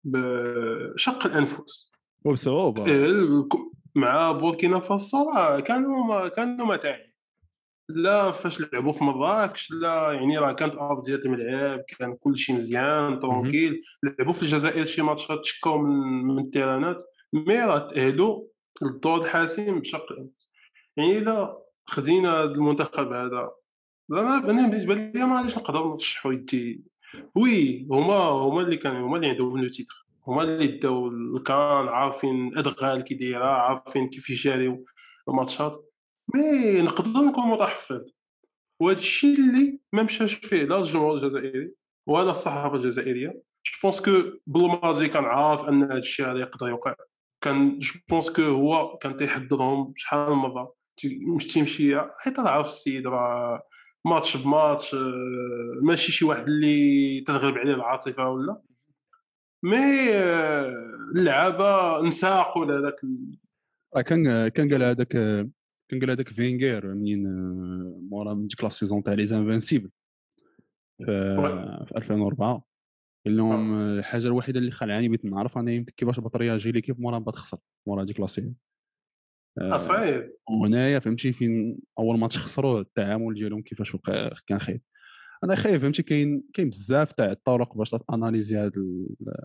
بشق 0.05 1.27
الأنفس. 1.27 1.93
وبصعوبة. 2.25 2.85
تأهل 2.85 3.49
مع 3.95 4.33
بوركينا 4.33 4.81
فاسو 4.81 5.31
راه 5.31 5.61
كانوا 5.61 6.29
كانوا 6.29 6.67
متاعب 6.67 7.14
لا 7.89 8.33
فاش 8.33 8.61
لعبوا 8.61 8.93
في 8.93 9.05
مراكش 9.05 9.71
لا 9.71 10.13
يعني 10.13 10.39
راه 10.39 10.53
كانت 10.53 10.75
ارضيه 10.75 11.21
الملعب 11.25 11.81
كان 11.99 12.17
كل 12.17 12.37
شيء 12.37 12.57
مزيان 12.57 13.19
طونكيل 13.19 13.83
لعبوا 14.03 14.33
في 14.33 14.43
الجزائر 14.43 14.85
شي 14.85 15.03
ماتشات 15.03 15.41
تشكاو 15.41 15.79
من 15.79 16.25
من 16.25 16.39
التيرانات. 16.39 17.03
مي 17.33 17.61
راه 17.61 17.79
تأهلوا 17.79 18.45
للدور 18.83 19.21
الحاسم 19.21 19.81
بشق. 19.81 20.07
يعني 20.97 21.19
إلا 21.19 21.59
خدينا 21.87 22.45
المنتخب 22.45 23.13
هذا 23.13 23.51
أنا 24.13 24.37
أنا 24.37 24.69
بالنسبة 24.69 24.95
لي 24.95 25.27
ما 25.27 25.37
غاديش 25.37 25.59
نقدر 25.59 25.89
نرشحوا 25.89 26.33
يدي. 26.33 26.85
oui 27.35 27.87
هما 27.91 28.15
هما 28.15 28.61
اللي 28.61 28.77
كانوا 28.77 29.09
هما 29.09 29.17
اللي 29.17 29.29
عندهم 29.29 29.59
le 29.59 29.69
titre. 29.69 30.07
هما 30.27 30.43
اللي 30.43 30.67
داو 30.67 31.09
الكان 31.09 31.89
عارفين 31.89 32.49
الادغال 32.49 33.05
كي 33.05 33.15
دايرة 33.15 33.47
عارفين 33.47 34.09
كيف 34.09 34.31
يجاريو 34.31 34.85
الماتشات. 35.29 35.94
mais 36.35 36.81
نقدر 36.83 37.21
نكون 37.21 37.49
متحفظ 37.49 38.05
وهذا 38.81 38.99
الشيء 38.99 39.39
اللي 39.39 39.79
ما 39.93 40.03
مشاش 40.03 40.35
فيه 40.35 40.63
لا 40.63 40.79
الجمهور 40.79 41.15
الجزائري 41.15 41.75
ولا 42.07 42.31
الصحافة 42.31 42.77
الجزائرية. 42.77 43.29
je 43.67 43.79
pense 43.83 44.01
que 44.01 44.23
بلماضي 44.47 45.09
كان 45.09 45.25
عارف 45.25 45.69
أن 45.69 45.83
هذا 45.83 45.99
الشيء 45.99 46.27
هذا 46.27 46.39
يقدر 46.39 46.69
يوقع. 46.69 46.95
كان 47.41 47.79
je 47.79 47.95
pense 48.09 48.31
que 48.31 48.43
هو 48.43 48.97
كان 48.97 49.17
تيحضرهم 49.17 49.95
شحال 49.97 50.31
من 50.31 50.37
مرة. 50.37 50.75
مش 51.05 51.47
تيمشي 51.47 52.01
حيت 52.25 52.39
عارف 52.39 52.67
السيد 52.67 53.07
راه 53.07 53.63
ماتش 54.05 54.37
بماتش 54.37 54.95
آه، 54.95 55.81
ماشي 55.83 56.13
شي 56.13 56.25
واحد 56.25 56.49
اللي 56.49 57.21
تتغلب 57.21 57.59
عليه 57.59 57.75
العاطفة 57.75 58.29
ولا. 58.29 58.63
mais 59.63 60.15
آه، 60.15 60.75
اللعابة 61.17 62.01
نساقوا 62.09 62.65
لهذاك 62.65 63.01
كان 64.07 64.49
كان 64.49 64.73
قال 64.73 64.83
هذاك 64.83 65.47
كان 65.89 66.01
قال 66.01 66.11
هذاك 66.11 66.29
فينغير 66.29 66.95
منين 66.95 67.27
آه، 67.27 67.99
مورا 68.11 68.35
من 68.35 68.47
ديك 68.47 68.65
la 68.65 68.69
saison 68.69 69.03
تاع 69.03 69.15
les 69.15 69.27
Invincibles 69.27 69.91
في, 70.99 71.37
في 71.87 71.97
2004 71.97 72.65
قال 73.27 73.37
لهم 73.37 73.75
آه. 73.75 73.99
الحاجة 73.99 74.27
الوحيدة 74.27 74.59
اللي 74.59 74.71
خلعني 74.71 75.09
بغيت 75.09 75.25
نعرف 75.25 75.59
أنا 75.59 75.85
كيفاش 75.97 76.21
بت 76.21 76.36
réagi 76.36 76.73
l'équipe 76.73 77.01
مورا 77.01 77.19
بعد 77.19 77.37
خسر 77.37 77.59
مورا 77.87 78.05
ديك 78.05 78.21
la 78.21 78.27
saison. 78.27 78.55
صعيب 79.77 80.33
وهنايا 80.51 80.99
فهمتي 80.99 81.33
فين 81.33 81.79
أول 81.99 82.19
ماتش 82.19 82.39
خسروا 82.39 82.81
التعامل 82.81 83.35
ديالهم 83.35 83.63
كيفاش 83.63 83.97
كان 84.47 84.59
خايب. 84.59 84.81
أنا 85.45 85.55
خايف 85.55 85.83
فهمتي 85.83 86.03
كاين 86.03 86.43
كاين 86.55 86.69
بزاف 86.69 87.13
تاع 87.13 87.31
الطرق 87.31 87.77
باش 87.77 87.91
ت 87.91 87.98
analyser 87.98 88.57
هذا 88.57 88.73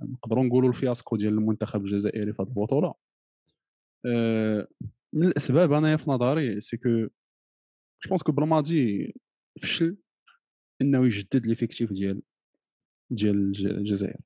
نقدروا 0.01 0.43
نقولوا 0.43 0.69
ال 0.69 0.76
fiasco 0.76 1.15
ديال 1.15 1.33
المنتخب 1.33 1.85
الجزائري 1.85 2.33
في 2.33 2.41
هذه 2.41 2.47
البطولة. 2.47 2.93
أه 4.05 4.67
من 5.13 5.27
الأسباب 5.27 5.73
انايا 5.73 5.97
في 5.97 6.09
نظري 6.09 6.61
c'est 6.62 6.77
que 6.77 6.89
je 6.89 8.09
pense 8.09 8.23
que 8.23 8.31
بلماضي 8.31 9.13
فشل 9.61 9.97
إنه 10.81 11.05
يجدد 11.05 11.47
l'effectif 11.47 11.91
ديال 11.91 12.21
ديال 13.11 13.53
الجزائر. 13.65 14.19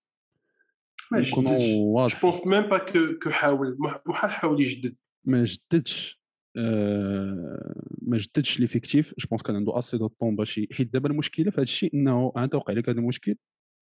ما 1.12 1.20
يجددش. 1.20 1.36
je 1.36 2.20
pense 2.22 2.48
même 2.48 2.62
pas 2.62 2.78
que 3.24 3.30
حاول. 3.30 3.78
بحال 4.08 4.32
حاول 4.32 4.62
يجدد. 4.62 4.96
ما 5.26 5.46
جددش 5.46 6.24
آه 6.58 7.86
ما 8.02 8.18
جددش 8.18 8.60
l'effectif 8.60 9.14
je 9.20 9.28
pense 9.30 9.42
كان 9.42 9.56
عنده 9.56 9.78
assez 9.78 9.98
de 9.98 10.08
temps 10.08 10.36
باش 10.36 10.60
حيت 10.72 10.94
دابا 10.94 11.10
المشكلة 11.10 11.52
في 11.52 11.56
هذا 11.56 11.64
الشيء 11.64 11.94
إنه 11.94 12.34
انت 12.38 12.56
وقع 12.56 12.74
لك 12.74 12.90
هذا 12.90 13.00
المشكل 13.00 13.36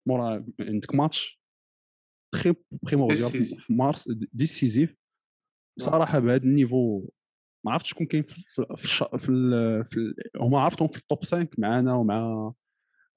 مورا 0.06 0.46
عندك 0.60 0.94
ماتش 0.94 1.40
très 2.34 2.54
primordial 2.82 3.30
في 3.30 3.72
مارس 3.72 4.08
décisif. 4.32 4.99
بصراحة 5.76 6.18
بهذا 6.18 6.42
ال 6.42 6.52
niveau 6.52 7.08
ما 7.64 7.72
عرفتش 7.72 7.90
شكون 7.90 8.06
كاين 8.06 8.22
في 8.22 8.34
في, 8.46 8.64
في, 8.76 9.18
في, 9.18 9.84
في 9.86 10.14
هما 10.40 10.60
عرفتهم 10.60 10.88
في 10.88 10.98
ال 10.98 11.05
top 11.05 11.24
5 11.24 11.48
معنا 11.58 11.94
ومع 11.94 12.52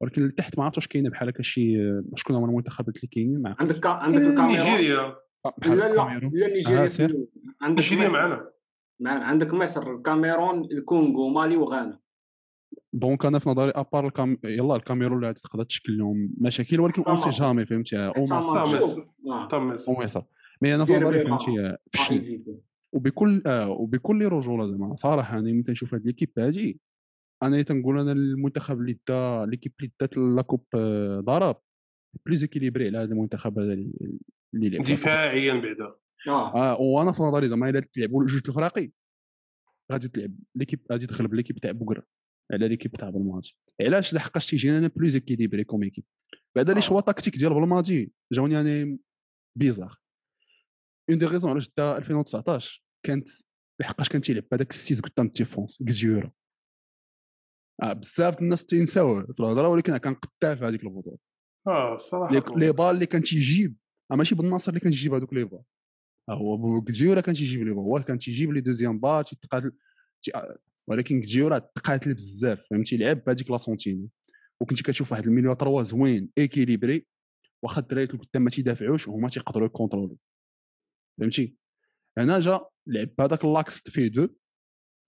ولكن 0.01 0.27
لتحت 0.27 0.57
ما 0.57 0.63
عرفتش 0.63 0.87
كاين 0.87 1.09
بحال 1.09 1.29
هكا 1.29 1.43
شي 1.43 1.77
شكون 2.15 2.35
هما 2.35 2.45
المنتخبات 2.45 2.95
اللي 2.95 3.07
كاينين 3.07 3.41
مع 3.41 3.55
عندك 3.59 3.85
عندك 3.85 4.21
الكاميرون 4.21 4.67
نيجيريا. 4.67 5.15
لا 5.65 5.75
لا 5.75 5.93
لا 5.93 6.19
نيجيريا 6.47 6.83
آه 6.83 7.27
عندك 7.61 7.83
نيجيريا 7.83 8.09
معنا 8.99 9.25
عندك 9.25 9.53
مصر 9.53 9.95
الكاميرون 9.95 10.65
الكونغو 10.71 11.29
مالي 11.29 11.57
وغانا. 11.57 11.99
donc 12.93 13.25
أنا 13.25 13.39
في 13.39 13.49
نظري 13.49 13.71
à 13.71 13.79
part 13.79 14.07
الكام... 14.07 14.37
يلا 14.43 14.75
الكاميرون 14.75 15.23
اللي 15.23 15.33
تقدر 15.33 15.63
تشكل 15.63 15.97
لهم 15.97 16.33
مشاكل 16.37 16.79
ولكن 16.79 17.03
on 17.07 17.17
sait 17.17 17.29
jamais 17.29 17.65
فهمتي؟ 17.65 17.97
أو 17.97 18.23
مصر 18.23 19.91
مصر 19.91 20.21
mais 20.61 20.75
أنا 20.75 20.85
في 20.85 20.93
نظري 20.93 21.21
فهمتي 21.21 21.77
فشل 21.93 22.61
وبكل 22.93 23.43
آه 23.47 23.69
وبكل 23.69 24.25
رجولة 24.25 24.67
زعما 24.67 24.95
صراحة 24.95 25.39
أنا 25.39 25.51
ملي 25.51 25.63
تنشوف 25.63 25.93
هاد 25.93 26.05
l'équipe 26.05 26.31
هادي 26.37 26.79
أنا 27.43 27.61
تنقول 27.61 27.99
أنا 27.99 28.11
المنتخب 28.11 28.79
اللي 28.79 28.99
دا 29.09 29.45
l'équipe 29.45 29.73
اللي 29.79 29.91
دات 29.99 30.17
la 30.17 30.31
coupe 30.31 30.65
آه، 30.75 31.19
ضرب. 31.19 31.61
plus 32.25 32.43
équilibrée 32.43 32.87
على 32.87 32.97
هذا 32.97 33.11
المنتخب 33.11 33.59
هذا 33.59 33.73
اللي 33.73 34.69
لعب 34.69 34.83
دفاعيا 34.83 35.53
بعدا. 35.53 35.95
آه, 36.27 36.55
آه 36.55 36.81
وأنا 36.81 37.11
في 37.11 37.23
نظري 37.23 37.47
زعما 37.47 37.69
إلا 37.69 37.79
تلعبوا 37.79 38.23
الجوج 38.23 38.41
الفراقي 38.47 38.91
غادي 39.91 40.07
تلعب. 40.07 40.31
l'équipe 40.55 40.79
غادي 40.91 41.07
تغلب 41.07 41.33
l'équipe 41.33 41.59
تاع 41.59 41.71
بوقرة 41.71 42.03
على 42.51 42.67
l'équipe 42.67 42.91
تاع 42.91 43.09
بلماضي 43.09 43.57
علاش 43.81 44.13
لحقاش 44.13 44.49
تيجينا 44.49 44.77
أنا 44.77 44.87
plus 44.87 45.15
équilibrée 45.15 45.63
comme 45.63 45.83
équipe؟ 45.83 46.03
بعدا 46.55 46.73
les 46.73 46.77
آه. 46.77 46.81
choix 46.81 47.01
tactiques 47.01 47.37
ديال 47.37 47.53
بلماضي 47.53 48.13
جاوني 48.33 48.61
أنا 48.61 48.97
bizarres. 49.57 50.02
une 51.09 51.17
des 51.17 51.25
raisons 51.25 51.51
علاش 51.51 51.69
دا 51.77 51.97
2019 51.97 52.83
كانت 53.05 53.29
لحقاش 53.81 54.09
كان 54.09 54.21
تيلعب 54.21 54.43
هذاك 54.53 54.69
ال 54.69 54.77
six 54.77 55.01
قدام 55.01 55.29
défense 55.29 55.83
قديورة 55.87 56.31
آه 57.83 57.93
بزاف 57.93 58.41
الناس 58.41 58.65
تينساوه 58.65 59.25
في 59.33 59.39
الهضره 59.39 59.67
ولكن 59.67 59.97
كان 59.97 60.13
قطاع 60.13 60.55
في 60.55 60.65
هذيك 60.65 60.83
البطوله 60.83 61.17
آه 61.67 61.97
صراحة 61.97 62.33
les 62.33 62.71
balles 62.71 62.85
اللي 62.85 63.05
كان 63.05 63.21
تيجيب 63.21 63.75
آه 64.11 64.15
ماشي 64.15 64.35
بن 64.35 64.49
ناصر 64.49 64.69
اللي 64.69 64.79
كان 64.79 64.91
تيجيب 64.91 65.13
هذوك 65.13 65.33
les 65.33 65.43
balles 65.43 65.61
آه 66.29 66.33
هو 66.33 66.81
قديورة 66.81 67.21
كان 67.21 67.35
تيجيب 67.35 67.61
les 67.61 67.73
balles 67.73 67.83
هو 67.83 67.99
كان 67.99 68.17
تيجيب 68.17 68.51
les 68.51 68.61
deuxièmes 68.61 68.99
balles 68.99 69.21
تيتقاتل 69.21 69.71
آه، 70.35 70.57
ولكن 70.89 71.21
قديورة 71.21 71.59
تقاتل 71.59 72.13
بزاف 72.13 72.59
فهمتي 72.69 72.97
لعب 72.97 73.23
بهذيك 73.23 73.51
la 73.51 73.57
sentinelle 73.57 74.09
وكنت 74.61 74.81
كتشوف 74.81 75.11
واحد 75.11 75.27
ال 75.27 75.31
milieu 75.31 75.53
trois 75.53 75.83
زوين 75.83 76.29
équilibré 76.37 77.05
واخا 77.63 77.81
الدراري 77.81 78.13
القدام 78.13 78.43
ما 78.43 78.49
تيدافعوش 78.49 79.07
وهما 79.07 79.29
تيقدروا 79.29 79.65
يكونترولو 79.65 80.17
فهمتي؟ 81.23 81.55
هنا 82.17 82.39
جا 82.39 82.65
لعب 82.87 83.09
هذاك 83.19 83.45
l'axe 83.45 83.81
فيه 83.81 84.07
deux 84.07 84.27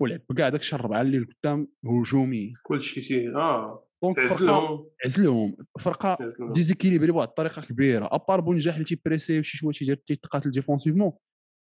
ولعب 0.01 0.21
كاع 0.37 0.49
داك 0.49 0.61
الشيء 0.61 0.79
الربعه 0.79 1.01
اللي 1.01 1.19
قدام 1.19 1.67
هجومي. 1.85 2.51
كلشي 2.63 3.01
c'est 3.01 3.29
آه. 3.29 3.87
donc 4.03 4.19
عزلهم 4.19 4.89
عزلهم 5.05 5.57
فرقة 5.79 6.17
déséquilibrée 6.53 7.11
بواحد 7.11 7.27
الطريقة 7.27 7.61
كبيرة. 7.61 8.09
à 8.11 8.17
part 8.17 8.41
بونجاح 8.41 8.73
اللي 8.73 8.85
تي 8.85 8.97
presser 8.97 9.39
وشي 9.39 9.57
شوية 9.57 9.73
تيدير 9.73 9.95
تيتقاتل 9.95 10.49
défensivement 10.49 11.11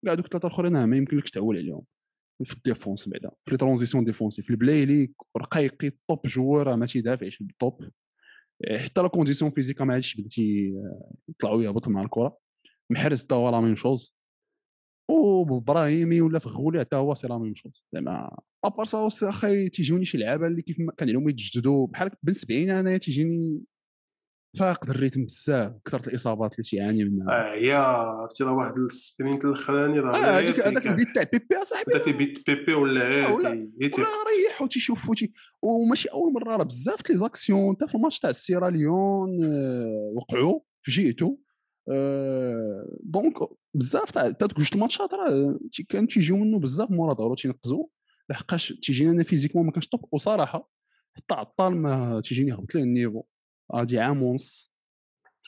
كاع 0.05 0.13
دوك 0.13 0.25
الثلاثه 0.25 0.47
الاخرين 0.47 0.83
ما 0.83 0.97
يمكنلكش 0.97 1.31
تعول 1.31 1.57
عليهم. 1.57 1.83
في 2.43 2.53
ال 2.53 2.60
défense 2.60 3.09
بعدا 3.09 3.31
في 3.49 3.57
transition 3.57 4.05
défensive. 4.05 4.49
البلايلي 4.49 5.13
رقيقي 5.37 5.91
top 6.07 6.27
joueur 6.27 6.75
ما 6.75 6.85
تيدافعش 6.85 7.43
بالطوب 7.43 7.89
حتى 8.77 9.01
la 9.01 9.07
condition 9.07 9.51
physique 9.51 9.85
ما 9.85 9.93
عادش 9.93 10.15
بديتي 10.15 10.73
يطلعوا 11.29 11.63
يهبطوا 11.63 11.91
مع 11.91 12.01
الكرة. 12.01 12.37
محرز 12.89 13.23
حتى 13.23 13.35
هو 13.35 13.49
la 13.49 13.61
même 13.61 13.75
chose 13.75 14.15
وابراهيمي 15.09 16.21
ولا 16.21 16.39
فغولي 16.39 16.79
حتى 16.79 16.95
هو 16.95 17.13
c'est 17.15 17.27
la 17.27 17.37
même 17.37 17.55
chose 17.55 17.83
زعما 17.93 18.37
à 18.65 18.69
part 18.69 18.85
ça 18.85 18.97
واخا 18.97 19.67
تيجوني 19.67 20.05
شي 20.05 20.17
لعابه 20.17 20.47
اللي 20.47 20.61
كيف 20.61 20.77
كان 20.97 21.09
عليهم 21.09 21.29
يتجددوا 21.29 21.87
بحال 21.87 22.09
بن 22.23 22.33
70 22.33 22.69
انايا 22.69 22.97
تيجيني 22.97 23.61
فاقد 24.59 24.89
ال 24.89 24.94
rythme 24.94 25.25
بزاف 25.25 25.73
كثرت 25.85 26.07
الإصابات 26.07 26.51
اللي 26.51 26.63
تيعاني 26.63 27.03
منها. 27.05 27.51
آه 27.51 27.53
يا 27.55 27.77
عرفتي 27.77 28.43
راه 28.43 28.53
واحد 28.53 28.77
ال 28.77 28.87
sprint 28.87 29.45
الأخراني 29.45 29.99
راه 29.99 30.15
آه 30.15 30.39
هذاك 30.39 30.59
هذاك 30.59 30.87
البيت 30.87 31.07
تاع 31.15 31.23
بيبي 31.23 31.55
اصاحبي 31.61 31.91
ذاك 31.93 32.07
البيت 32.07 32.49
بيبي 32.49 32.73
ولا 32.73 33.27
آه، 33.27 33.33
ولا- 33.33 33.71
تيشوفوا 34.67 35.15
تي 35.15 35.33
وماشي 35.61 36.09
أول 36.09 36.33
مرة 36.33 36.55
راه 36.57 36.63
بزاف 36.63 37.09
les 37.09 37.17
actions 37.17 37.75
حتى 37.75 37.87
في 37.87 37.95
الماتش 37.95 38.19
تاع 38.19 38.29
السيراليون 38.29 39.43
آه، 39.43 40.11
وقعوا 40.15 40.59
في 40.81 40.91
donc 43.03 43.33
بزاف 43.73 44.11
تاع 44.11 44.29
جوج 44.29 44.69
الماتشات 44.73 45.13
راه 45.13 45.59
كانوا 45.89 46.07
تيجيو 46.07 46.37
منه 46.37 46.59
بزاف 46.59 46.91
مورا 46.91 47.13
ظهرو 47.13 47.35
تينقزوا 47.35 47.85
لحقاش 48.29 48.73
تيجينا 48.83 49.11
أنا 49.11 49.23
physiquement 49.23 49.65
ما 49.65 49.71
كانش 49.71 49.87
top 49.87 50.05
وصراحه 50.11 50.69
حتى 51.17 51.33
عطال 51.33 51.77
ما 51.77 52.21
تيجيني 52.21 52.53
هبط 52.53 52.75
ليه 52.75 52.83
ال 52.83 52.89
niveau 52.89 53.23
هادي 53.73 53.99
عام 53.99 54.23
ونص 54.23 54.73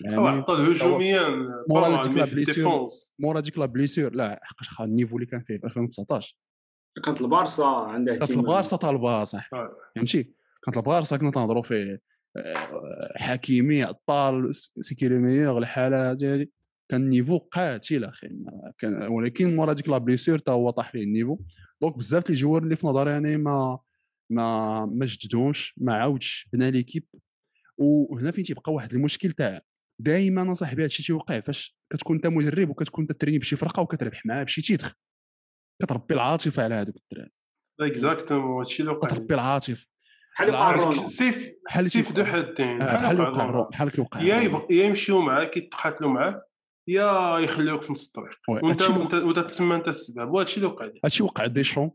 يعني 0.05 0.27
عطال 0.27 0.53
هجوميا 0.53 1.29
مورا 1.69 2.03
ديك 2.03 2.17
la 2.17 2.25
blessure. 2.25 2.85
مورا 3.19 3.39
ديك 3.39 3.57
la 3.57 3.65
blessure 3.65 4.13
لا 4.13 4.39
حقاش 4.43 4.69
خا 4.69 4.83
ال 4.83 4.88
niveau 4.88 5.15
اللي 5.15 5.25
كان 5.25 5.43
فيه 5.43 5.57
في 5.57 5.65
2019 5.65 6.37
كانت 7.03 7.21
البارسا 7.21 7.65
عندها 7.65 8.15
كانت. 8.15 8.31
البارسا 8.31 9.25
صح 9.25 9.49
آه. 9.53 9.69
فهمتي 9.95 10.23
كانت 10.63 10.77
البارسا 10.77 11.17
كنا 11.17 11.31
تنهضروا 11.31 11.63
فيه 11.63 12.01
حكيمي 13.15 13.83
عطال 13.83 14.55
c'est 14.55 14.87
qui 14.87 15.06
le 15.06 15.19
meilleur 15.19 15.57
الحاله 15.57 16.11
هذه 16.11 16.47
كان 16.91 17.01
ال 17.01 17.06
niveau 17.06 17.37
قاتل 17.37 18.03
أخي. 18.03 18.29
كان 18.77 19.03
ولكن 19.11 19.55
مورا 19.55 19.73
ديك 19.73 19.89
la 19.89 19.97
blessure 19.97 20.37
حتى 20.37 20.51
هو 20.51 20.69
طاح 20.69 20.95
ليه 20.95 21.03
ال 21.03 21.08
niveau. 21.08 21.39
donc 21.81 21.97
بزاف 21.97 22.29
les 22.29 22.35
joueurs 22.35 22.63
اللي 22.63 22.75
في 22.75 22.87
نظري 22.87 23.11
يعني 23.11 23.37
ما 23.37 23.79
ما 24.31 24.85
ما 24.85 25.05
جددوش 25.05 25.73
ما 25.77 25.93
عاودش 25.93 26.49
بنى 26.53 26.71
l'équipe. 26.71 27.03
وهنا 27.77 28.31
فين 28.31 28.43
تيبقى 28.43 28.73
واحد 28.73 28.93
المشكل 28.93 29.31
تاع 29.31 29.61
دائما 30.01 30.51
أصاحبي 30.51 30.83
هادشي 30.83 31.03
تيوقع 31.03 31.39
فاش 31.39 31.77
كتكون 31.93 32.15
أنت 32.15 32.27
مدرب 32.27 32.69
وكتكون 32.69 33.03
انت 33.03 33.11
ت 33.11 33.14
entraîner 33.14 33.39
بشي 33.39 33.55
فرقة 33.55 33.81
وكتربح 33.81 34.25
معاها 34.25 34.43
بشي 34.43 34.61
titre 34.61 34.93
كتربي 35.81 36.13
العاطفة 36.13 36.63
على 36.63 36.75
هذوك 36.75 36.95
الدراري. 36.97 37.31
exactement 37.81 38.57
هادشي 38.57 38.83
اللي 38.83 38.93
وقع. 38.93 39.09
كتربي 39.09 39.33
العاطفة. 39.33 39.87
بحال 40.35 40.47
اللي 40.47 40.57
وقع 40.59 40.69
العرض 40.69 40.83
رونالدو. 40.83 41.07
سيف 41.07 41.49
بحال 41.65 41.87
سيف. 41.91 42.11
ذو 42.11 42.25
حدين 42.25 42.79
بحال 42.79 42.79
بحال 42.79 43.03
وقع 43.03 43.11
اللي 43.11 43.21
وقع 43.23 43.45
رونالدو. 43.45 43.69
بحال 43.69 43.87
اللي 43.87 44.01
وقع 44.01 44.21
يا 44.21 44.83
يمشيو 44.85 45.21
معاك 45.21 45.57
يتقاتلوا 45.57 46.09
معاك 46.11 46.39
يا 46.89 47.39
يخليوك 47.39 47.81
في 47.81 47.91
نص 47.91 48.05
الطريق 48.07 48.37
وانت 48.49 48.81
وانت 49.13 49.39
تسمى 49.39 49.75
انت 49.75 49.87
السبب 49.87 50.31
وهادشي 50.31 50.57
اللي 50.57 50.67
وقع 50.67 50.89
هادشي 51.05 51.23
وقع 51.23 51.45
ديشون 51.47 51.91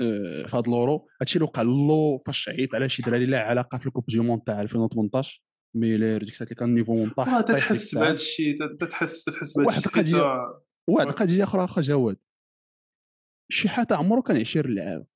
آه، 0.00 0.46
في 0.46 0.56
هاد 0.56 0.64
اللورو 0.64 1.08
هادشي 1.20 1.34
اللي 1.36 1.44
وقع 1.44 1.62
لو 1.62 2.18
فاش 2.26 2.48
عيط 2.48 2.74
على 2.74 2.88
شي 2.88 3.02
دراري 3.02 3.26
لا 3.26 3.42
علاقة 3.42 3.78
في 3.78 3.86
الكوب 3.86 4.04
دي 4.08 4.20
موند 4.20 4.42
تاع 4.46 4.60
2018 4.60 5.42
ميلير 5.76 6.20
ديك 6.24 6.32
الساعة 6.32 6.46
اللي 6.46 6.54
كان 6.56 6.68
النيفو 6.68 7.04
منطح 7.04 7.36
ديك 7.38 7.46
تتحس. 7.46 7.94
بهذا 7.94 8.12
الشيء 8.12 8.56
تتحس 8.80 9.24
تتحس 9.24 9.56
بهذا 9.56 9.66
واحد. 9.66 9.82
حتى- 9.82 10.14
واحد. 10.88 11.06
القضية 11.08 11.44
أخرى 11.44 11.64
اخا 11.64 11.82
جواد 11.82 12.16
شي 13.50 13.68
حاجة 13.68 13.96
عمره 13.96 14.20
كان 14.20 14.36
20 14.40 14.74
لعاب 14.74 15.06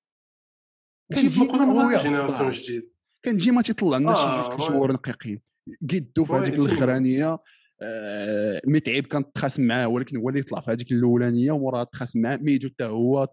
هو 1.19 1.87
ولا 1.89 2.03
جينيراسيون. 2.03 2.51
جديد 2.51 2.91
كان 3.25 3.37
ديما 3.37 3.63
تيطلع 3.63 3.99
لنا 3.99 4.13
آه، 4.13 4.61
شي. 4.61 4.73
جوار 4.73 4.93
نقيقين 4.93 5.41
قدو 5.91 6.25
في 6.25 6.33
هذيك. 6.33 6.55
الأخرانية 6.55 7.39
آه، 7.85 8.61
متعب 8.67 9.03
كان 9.03 9.33
تخاسم 9.33 9.67
معاه 9.67 9.89
ولكن 9.89 10.17
هو 10.17 10.29
اللي 10.29 10.41
يطلع 10.41 10.61
في 10.61 10.71
هذيك 10.71 10.93
الأولانية 10.93 11.53
ومورا 11.53 11.85
تخاسم 11.85 12.21
معاه. 12.21 12.37
ميدو 12.37 12.69
حتى 12.69 12.85
هو 12.85 13.29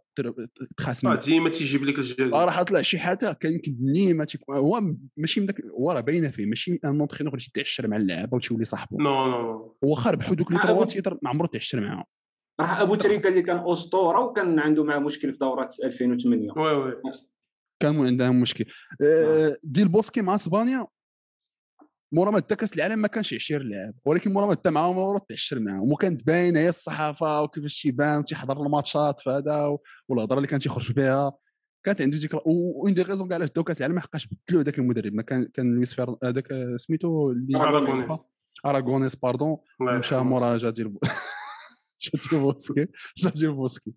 تخاسم 0.78 1.08
آه، 1.08 1.14
معاه. 1.14 1.24
ديما 1.26 1.50
تيجيب 1.50 1.84
لك 1.84 1.98
الجديد 2.00 2.34
آه، 2.34 2.46
راه 2.46 2.64
طلع 2.64 2.82
شي 2.82 3.00
حاجة 3.00 3.32
كان 3.34 3.54
يمكن 3.54 3.76
ديما 3.80 4.26
هو 4.52 4.82
ماشي 5.18 5.40
من 5.40 5.46
داك 5.46 5.62
هو 5.80 5.92
راه 5.92 6.00
باينة 6.02 6.30
فيه 6.30 6.46
ماشي 6.46 6.80
أن 6.86 7.00
اونترينور 7.00 7.34
اللي 7.34 7.46
تعشر 7.54 7.88
مع 7.88 7.98
اللعابه 7.98 8.36
وتولي 8.36 8.66
صاحبه 8.66 8.98
نو 9.04 9.28
نو 9.28 9.78
واخا 9.82 10.12
ربحوا 10.12 10.36
دوك 10.36 10.52
لي 10.52 10.60
تروا 10.60 10.86
أبو- 10.86 10.88
تيتر 10.88 11.18
ما 11.22 11.30
عمره 11.30 11.48
تعشر 11.48 11.80
معاهم. 11.82 12.04
راه 12.62 12.82
أبو 12.82 12.96
تريكة 12.96 13.28
اللي 13.30 13.42
كان 13.42 13.64
أسطورة 13.72 14.20
وكان 14.20 14.60
عنده 14.60 14.84
معاه 14.84 15.00
مشكل 15.00 15.32
في 15.34 15.38
دوره 15.40 15.68
2008 15.84 16.52
oui 16.58 16.72
oui. 16.74 16.94
كانوا 17.80 18.06
عندهم 18.06 18.42
مشكل. 18.42 18.66
آه، 19.06 19.58
ديل 19.64 19.88
بوسكي 19.88 20.22
مع 20.22 20.36
إسبانيا 20.36 20.88
مورا 22.14 22.32
ما 22.32 22.40
كاس 22.40 22.74
العالم 22.76 23.00
ما 23.00 23.08
كانش 23.08 23.34
20 23.34 23.62
لاعب 23.70 23.94
ولكن 24.06 24.34
مورا 24.34 24.46
ما 24.48 24.54
دا 24.66 24.70
معاهم 24.70 24.96
مورا 24.96 25.20
تعشر 25.30 25.60
معاهم 25.60 25.92
وكانت 25.92 26.28
باينة 26.28 26.60
هي 26.60 26.70
الصحافة 26.70 27.42
وكيفاش 27.42 27.82
تيبان 27.82 28.20
وتيحضر 28.20 28.66
الماتشات 28.66 29.20
في 29.20 29.30
هذا 29.30 29.66
و- 29.66 29.82
والهضرة 30.10 30.38
اللي 30.38 30.48
كان 30.48 30.60
تيخرج 30.60 30.92
بها 30.92 31.32
كانت 31.86 32.02
عنده 32.02 32.18
ديك 32.18 32.36
une 32.36 32.94
des 32.94 33.02
raisons 33.02 33.28
كاع 33.28 33.38
علاش 33.38 33.50
داو 33.56 33.64
كاس 33.64 33.78
العالم 33.78 33.96
ما 33.96 34.02
حقاش 34.02 34.28
بدلوا 34.28 34.62
هذاك 34.64 34.80
المدرب 34.80 35.14
ما 35.14 35.22
كان 35.24 35.48
كان 35.54 35.76
لويس 35.76 35.94
فير 35.94 36.16
هذاك 36.24 36.48
سميتو 36.76 37.32
اللي 37.32 37.58
اراغونيس 37.58 38.28
اراغونيس 38.66 39.16
pardon 39.16 39.58
مشى 40.00 40.16
جا 40.58 40.70
ديل 40.70 40.98
ديل 42.32 42.42
بوسكي 42.42 42.86
ديل 43.36 43.54
بوسكي 43.54 43.94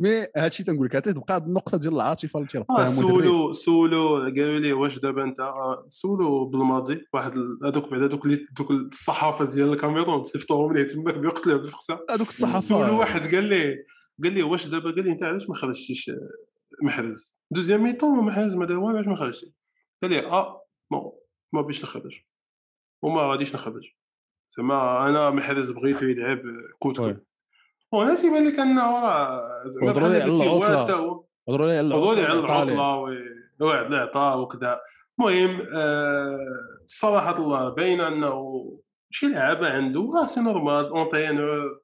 mais 0.00 0.26
هادشي 0.36 0.64
تنقول 0.64 0.86
لك 0.86 0.92
تبقى 0.92 1.34
هاد 1.36 1.46
النقطة 1.46 1.78
ديال 1.78 1.94
العاطفة 1.94 2.38
اللي 2.38 2.48
تيربطها 2.50 2.76
المدرب 2.86 3.08
سولو 3.08 3.52
سولو 3.52 4.16
قالوا 4.16 4.58
لي 4.58 4.72
واش 4.72 4.98
دابا 4.98 5.24
انت؟ 5.24 5.40
آه، 5.40 5.84
سولو 5.88 6.44
بالماضي 6.44 7.04
واحد 7.14 7.32
هذوك 7.64 7.88
بعدا 7.90 8.06
دوك 8.06 8.24
اللي- 8.26 8.46
دوك 8.58 8.70
الصحافة 8.70 9.44
ديال 9.44 9.72
الكاميرون 9.72 10.24
صيفطوهم 10.24 10.72
ليه 10.74 10.82
تما 10.82 11.12
بيقتلوا 11.20 11.56
بالفقسه 11.58 11.98
هذوك 12.10 12.28
الصحافة. 12.28 12.60
سولو 12.60 12.98
واحد 12.98 13.20
قال 13.34 13.44
لي 13.44 13.74
قال 14.24 14.32
لي 14.32 14.42
واش 14.42 14.66
دابا 14.66 14.90
قال 14.90 15.04
لي 15.04 15.12
انت 15.12 15.22
علاش 15.22 15.48
ما 15.48 15.54
خرجتيش 15.54 16.10
آه، 16.10 16.28
محرز؟ 16.82 17.38
deuxième 17.50 17.82
mi-temps 17.82 18.24
محرز 18.24 18.54
ما 18.54 18.66
دار 18.66 18.78
والو 18.78 18.96
علاش 18.96 19.06
ما 19.08 19.16
خرجتي؟ 19.16 19.52
قال 20.02 20.10
لي 20.10 20.26
آه 20.26 20.62
ما 20.92 21.12
ما 21.52 21.60
بيش 21.62 21.82
نخرج. 21.84 22.12
وما 23.02 23.22
غاديش 23.22 23.54
نخرج. 23.54 23.82
زعما 24.56 25.08
أنا 25.08 25.30
محرز 25.30 25.70
بغيتو 25.70 26.04
يلعب 26.04 26.38
آه، 26.38 26.52
écoute 26.78 27.00
oui. 27.00 27.14
écoute 27.14 27.26
وأنا 27.92 28.14
تيبان 28.14 28.48
لك 28.48 28.58
انه 28.58 28.82
راه 29.00 29.62
زعما 29.66 29.86
وهضروا 29.86 30.08
لي 30.08 30.20
على 30.22 30.32
هو 30.32 31.24
هضروا 31.48 31.66
لي 31.66 31.78
على 31.78 31.94
هضروا 31.94 32.14
لي 32.14 32.22
على. 32.22 32.38
العطلة 32.38 32.96
و- 32.96 33.66
واحد 33.66 33.86
العطاء 33.92 34.38
وكذا. 34.40 34.80
المهم 35.20 35.66
آه، 35.74 36.38
الصراحه 36.84 37.38
الله 37.38 37.68
باينه 37.68 38.08
أنه 38.08 38.62
شي 39.10 39.26
لعابه 39.28 39.68
عنده 39.68 40.06
آه، 40.22 40.26
c'est 40.26 40.40
normal 40.40 40.86
entraîneur 40.86 41.80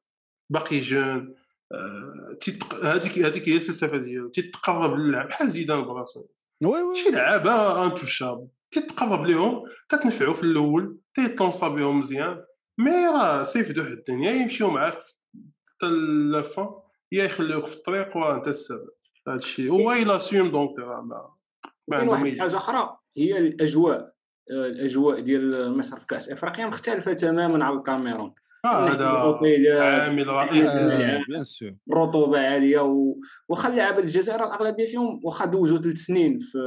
باقي 0.51 0.81
jeune 0.81 1.35
آه، 1.73 2.37
تيتق- 2.41 2.85
هذيك 2.85 3.19
هذيك 3.19 3.49
هي 3.49 3.57
الفلسفة 3.57 3.97
ديالو 3.97 4.29
تيتقرب 4.29 4.99
للعب. 4.99 5.29
بحال 5.29 5.49
زيدان 5.49 5.85
براسو. 5.85 6.27
oui 6.63 6.83
oui 6.83 6.95
شي 6.95 7.11
لعابه 7.11 7.85
intouchables 7.87 8.49
تتقرب 8.71 9.27
لهم 9.27 9.63
تتنفعوا 9.89 10.35
في 10.35 10.43
الأول 10.43 10.99
تيطونصا 11.15 11.69
بهم 11.69 11.99
مزيان 12.01 12.45
mais 12.79 12.91
راه 13.07 13.45
سيف 13.45 13.73
دو 13.73 13.85
حدين 13.85 14.23
يا 14.23 14.33
يمشيو 14.33 14.71
معاك 14.71 14.99
حتى 15.83 16.83
يا 17.13 17.25
يخليوك 17.25 17.67
في 17.67 17.77
الطريق 17.77 18.17
وانت 18.17 18.49
السبب. 18.49 18.89
هذا 19.29 19.37
الشيء 19.37 19.71
هو 19.71 19.93
إلى 19.93 20.19
سيوم 20.19 20.51
donc 20.51 20.79
راه 20.79 21.01
ما 21.01 21.31
ما 21.89 22.11
واحد. 22.11 22.27
الحاجة 22.27 22.57
أخرى 22.57 22.97
هي 23.17 23.39
الأجواء. 23.39 24.13
آه، 24.51 24.67
الأجواء 24.67 25.21
ديال 25.21 25.79
مصر 25.79 25.97
في 25.97 26.07
كأس 26.07 26.31
إفريقيا 26.31 26.67
مختلفة 26.67 27.13
تماما 27.13 27.65
على 27.65 27.77
الكاميرون. 27.77 28.35
آه، 28.65 28.89
هذا 28.89 29.07
عامل 29.83 30.27
رئيسي. 30.27 30.79
آه، 30.79 31.25
bien 31.29 31.45
sûr. 31.45 31.75
الرطوبه 31.93 32.39
عالية 32.39 32.81
و... 32.81 33.15
واخا 33.49 33.69
اللعابه 33.69 33.99
الجزائر 33.99 34.45
الأغلبية 34.45 34.85
فيهم 34.85 35.21
واخا 35.25 35.45
دوزوا 35.47 35.79
ثلاث 35.79 35.97
سنين 35.97 36.39
في 36.39 36.59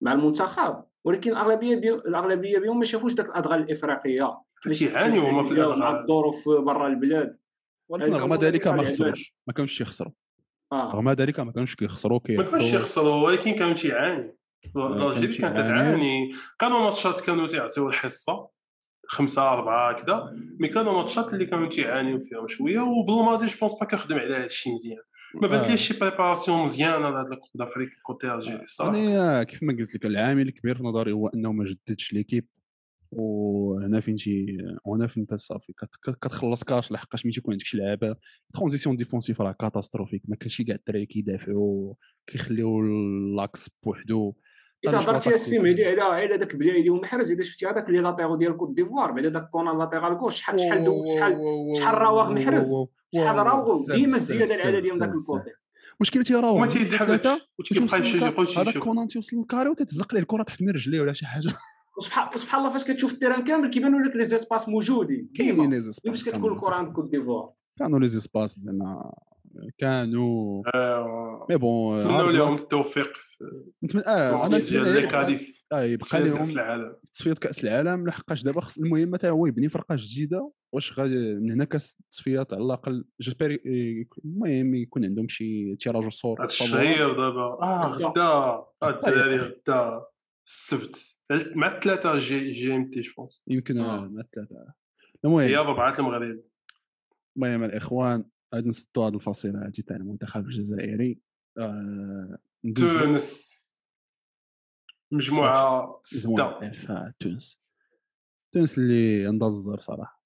مع 0.00 0.12
المنتخب. 0.12 0.84
ولكن 1.04 1.30
الأغلبية 1.30 1.76
بيهم 1.76 1.98
الأغلبية 1.98 2.58
بيهم 2.58 2.78
ما 2.78 2.84
شافوش 2.84 3.12
ذاك 3.12 3.26
الأدغال 3.26 3.60
الإفريقية. 3.60 4.38
تيعانيو 4.78 5.22
هما 5.22 5.42
في 5.42 5.52
الأدغال. 5.52 5.82
الظروف 5.82 6.48
برا 6.48 6.86
البلاد. 6.86 7.38
ولكن 7.92 8.14
رغم 8.14 8.34
ذلك 8.34 8.66
ما 8.66 8.80
اللي 8.80 8.90
خسروش 8.90 9.34
ما 9.46 9.52
كانوش 9.52 9.80
يخسروا. 9.80 10.12
آه. 10.72 10.92
رغم 10.92 11.10
ذلك 11.10 11.40
ما 11.40 11.52
كانوش 11.52 11.74
كيخسروا 11.74 12.20
ما 12.28 12.36
كانش 12.36 12.50
كيخسروا 12.50 12.80
يخسروا 12.80 13.26
ولكن 13.26 13.52
كانوا 13.52 13.74
تيعاني. 13.74 14.36
l'Algérie 14.76 15.34
كان 15.34 15.52
كانت. 15.52 15.56
تعاني. 15.56 16.30
كانوا 16.58 16.78
ماتشات 16.78 17.20
كانوا 17.20 17.46
تيعطيو 17.46 17.88
الحصة 17.88 18.48
خمسة 19.06 19.52
أربعة 19.52 19.92
كذا 19.92 20.32
mais 20.60 20.68
كانوا 20.68 20.92
ماتشات 20.92 21.34
اللي 21.34 21.46
كانوا 21.46 21.68
تيعانيو 21.68 22.20
فيهم 22.20 22.48
شوية 22.48 22.80
وبالماضي 22.80 23.46
je 23.46 23.56
pense 23.60 23.72
pas 23.80 23.86
كنخدم 23.86 24.18
على 24.18 24.34
هذا 24.34 24.44
الشيء 24.44 24.72
مزيان. 24.72 25.02
ما 25.34 25.48
بانت 25.48 25.66
آه. 25.66 25.70
ليش 25.70 25.80
شي 25.88 25.98
préparation 25.98 26.62
مزيانة 26.62 27.10
لهاد 27.10 27.32
ال 27.32 27.35
coupe 27.35 27.50
d'Afrique 27.54 27.90
côté 28.02 28.34
Algérie 28.34 28.62
الصراحة؟ 28.62 28.98
أنا 28.98 29.42
كيف 29.42 29.62
ما 29.62 29.72
قلت 29.72 29.94
لك 29.94 30.06
العامل 30.06 30.48
الكبير 30.48 30.76
في 30.76 30.82
نظري 30.82 31.12
هو 31.12 31.28
أنه 31.28 31.52
ما 31.52 31.64
جددش 31.64 32.12
l'équipe 32.12 32.46
وهنا 33.12 34.00
فين 34.00 34.16
تي 34.16 34.46
وهنا 34.84 35.06
فين 35.06 35.26
صافي. 35.34 35.72
كت- 35.72 35.96
كت- 36.02 36.18
كتخلص 36.22 36.64
كاش 36.64 36.92
لحقاش 36.92 37.26
ملي 37.26 37.34
تيكون 37.34 37.54
عندك 37.54 37.64
شي 37.66 37.76
لعابة. 37.76 38.16
transition 38.54 38.96
défensive 38.96 39.40
راه 39.40 39.52
catastrophique 39.52 40.22
ما 40.28 40.36
كانش 40.36 40.62
كاع 40.62 40.74
الدراري 40.76 41.06
كيدافعوا 41.06 41.94
كيخليو 42.26 42.80
l'axe 43.36 43.70
بوحدو. 43.82 44.34
إذا 44.88 44.96
علاش 44.96 45.08
هضرتي 45.08 45.28
ما 45.28 45.34
السي 45.34 45.58
مهدي 45.58 45.84
على 45.84 46.02
على 46.02 46.38
داك 46.38 46.56
بلايلي 46.56 46.90
ومحرز 46.90 47.30
إذا 47.30 47.42
شفتي 47.42 47.66
هذاك 47.66 47.88
اللي 47.88 48.00
latéral 48.00 48.36
ديال 48.36 48.56
كوت 48.56 48.76
ديفوار 48.76 49.12
بعدا 49.12 49.28
داك 49.28 49.50
كونان 49.50 49.78
latéral 49.78 50.16
gauche 50.16 50.36
شحال 50.36 50.60
شحال 50.60 50.84
دو 50.84 51.04
شحال 51.16 51.38
شحال 51.78 51.94
راوغ 51.94 52.32
محرز. 52.32 52.72
شحال 53.14 53.36
راوغ 53.36 53.92
ديما 53.94 54.16
الزيادة 54.16 54.54
العدديه 54.54 54.92
من 54.92 54.98
ذاك 54.98 55.08
ال 55.08 55.16
côté 55.16 55.50
مشكلتي 56.00 56.34
راه 56.34 56.52
وما 56.52 56.66
تيتحركش 56.66 57.28
وتيبقى 57.58 58.00
يشجع 58.00 58.28
يبقى 58.28 58.44
هذاك 58.56 58.78
كونان 58.78 59.08
تيوصل 59.08 59.36
لل 59.36 59.45
carré 59.45 59.68
وتتزلق 59.68 60.14
ليه 60.14 60.20
الكرة 60.20 60.42
تحت 60.42 60.62
من 60.62 60.70
رجليه 60.70 61.00
ولا 61.00 61.12
شي 61.12 61.26
حاجة. 61.26 61.52
وسبحان 61.98 62.26
وسبحان 62.34 62.60
الله 62.60 62.72
فاش 62.72 62.84
كتشوف 62.84 63.12
ال 63.12 63.16
terrain 63.16 63.44
كامل 63.44 63.70
كيبانوا 63.70 64.00
لك 64.00 64.16
les 64.16 64.24
espaces 64.24 64.68
موجودين. 64.68 65.30
كاينين 65.34 65.70
les 65.70 65.80
espaces 65.80 66.10
فاش 66.10 66.24
كتكون 66.28 66.52
الكره 66.52 66.74
عند 66.74 66.92
كوت 66.92 67.10
ديفوار. 67.10 67.50
كانوا 67.78 67.98
les 67.98 68.08
espaces 68.08 68.58
زعما 68.58 69.12
كانوا. 69.78 70.62
آه، 70.74 71.46
mais 71.50 71.56
bon 71.56 72.00
نتمنوا 72.00 72.32
لهم. 72.32 72.54
التوفيق 72.54 73.14
في 73.14 73.44
نتمنى 73.84 74.04
آه 74.06 74.46
أنا 74.46 74.58
نتمنى 74.58 75.06
qualif 75.06 75.64
آه 75.72 75.82
يبقى 75.82 76.28
لهم 76.28 76.50
العالم. 76.50 76.96
تصفيات 77.12 77.38
كأس 77.38 77.64
العالم. 77.64 78.06
لحقاش 78.06 78.42
دابا 78.42 78.60
خص 78.60 78.78
المهم 78.78 79.14
حتى 79.14 79.30
هو 79.30 79.46
يبني 79.46 79.68
فرقة 79.68 79.96
جديدة؟ 79.98 80.50
واش 80.74 80.98
غادي 80.98 81.34
من 81.34 81.50
هنا 81.50 81.64
كاس 81.64 81.96
التصفيات 82.00 82.52
على 82.52 82.62
الاقل 82.64 83.04
j'espère 83.20 83.58
المهم 84.24 84.74
يكون 84.74 85.04
عندهم 85.04 85.28
شي 85.28 85.76
tirage 85.76 86.04
au 86.04 86.16
sort 86.16 86.40
هذا 86.40 86.46
الشهير 86.48 87.12
دابا. 87.12 87.56
آه 87.62 87.88
غدا. 87.88 88.22
آه، 88.22 88.68
الدراري 88.84 89.36
غدا. 89.36 90.04
السبت. 90.46 91.18
مع 91.56 91.76
الثلاثة 91.76 92.18
G 92.18 92.50
GMT 92.50 93.00
je 93.00 93.13
pense 93.13 93.44
يمكن 93.48 93.78
آه. 93.78 94.04
آه، 94.04 94.08
مع 94.08 94.20
الثلاثة. 94.20 94.74
المهم. 95.24 95.40
هي 95.40 95.56
ربعه 95.56 95.98
المغرب 95.98 96.42
المهم 97.36 97.64
الإخوان 97.64 98.24
غادي 98.54 98.68
نسدوا 98.68 99.08
هذه 99.08 99.14
الفصيلة. 99.14 99.66
هذه 99.66 99.80
تاع 99.86 99.96
المنتخب 99.96 100.44
الجزائري. 100.44 101.20
آه، 101.58 102.38
تونس. 102.76 103.62
ستة. 106.04 106.70
في 106.70 107.12
تونس. 107.18 107.60
تونس 108.54 108.78
اللي 108.78 109.26
عندها 109.26 109.48
الزهر 109.48 109.80
صراحة 109.80 110.21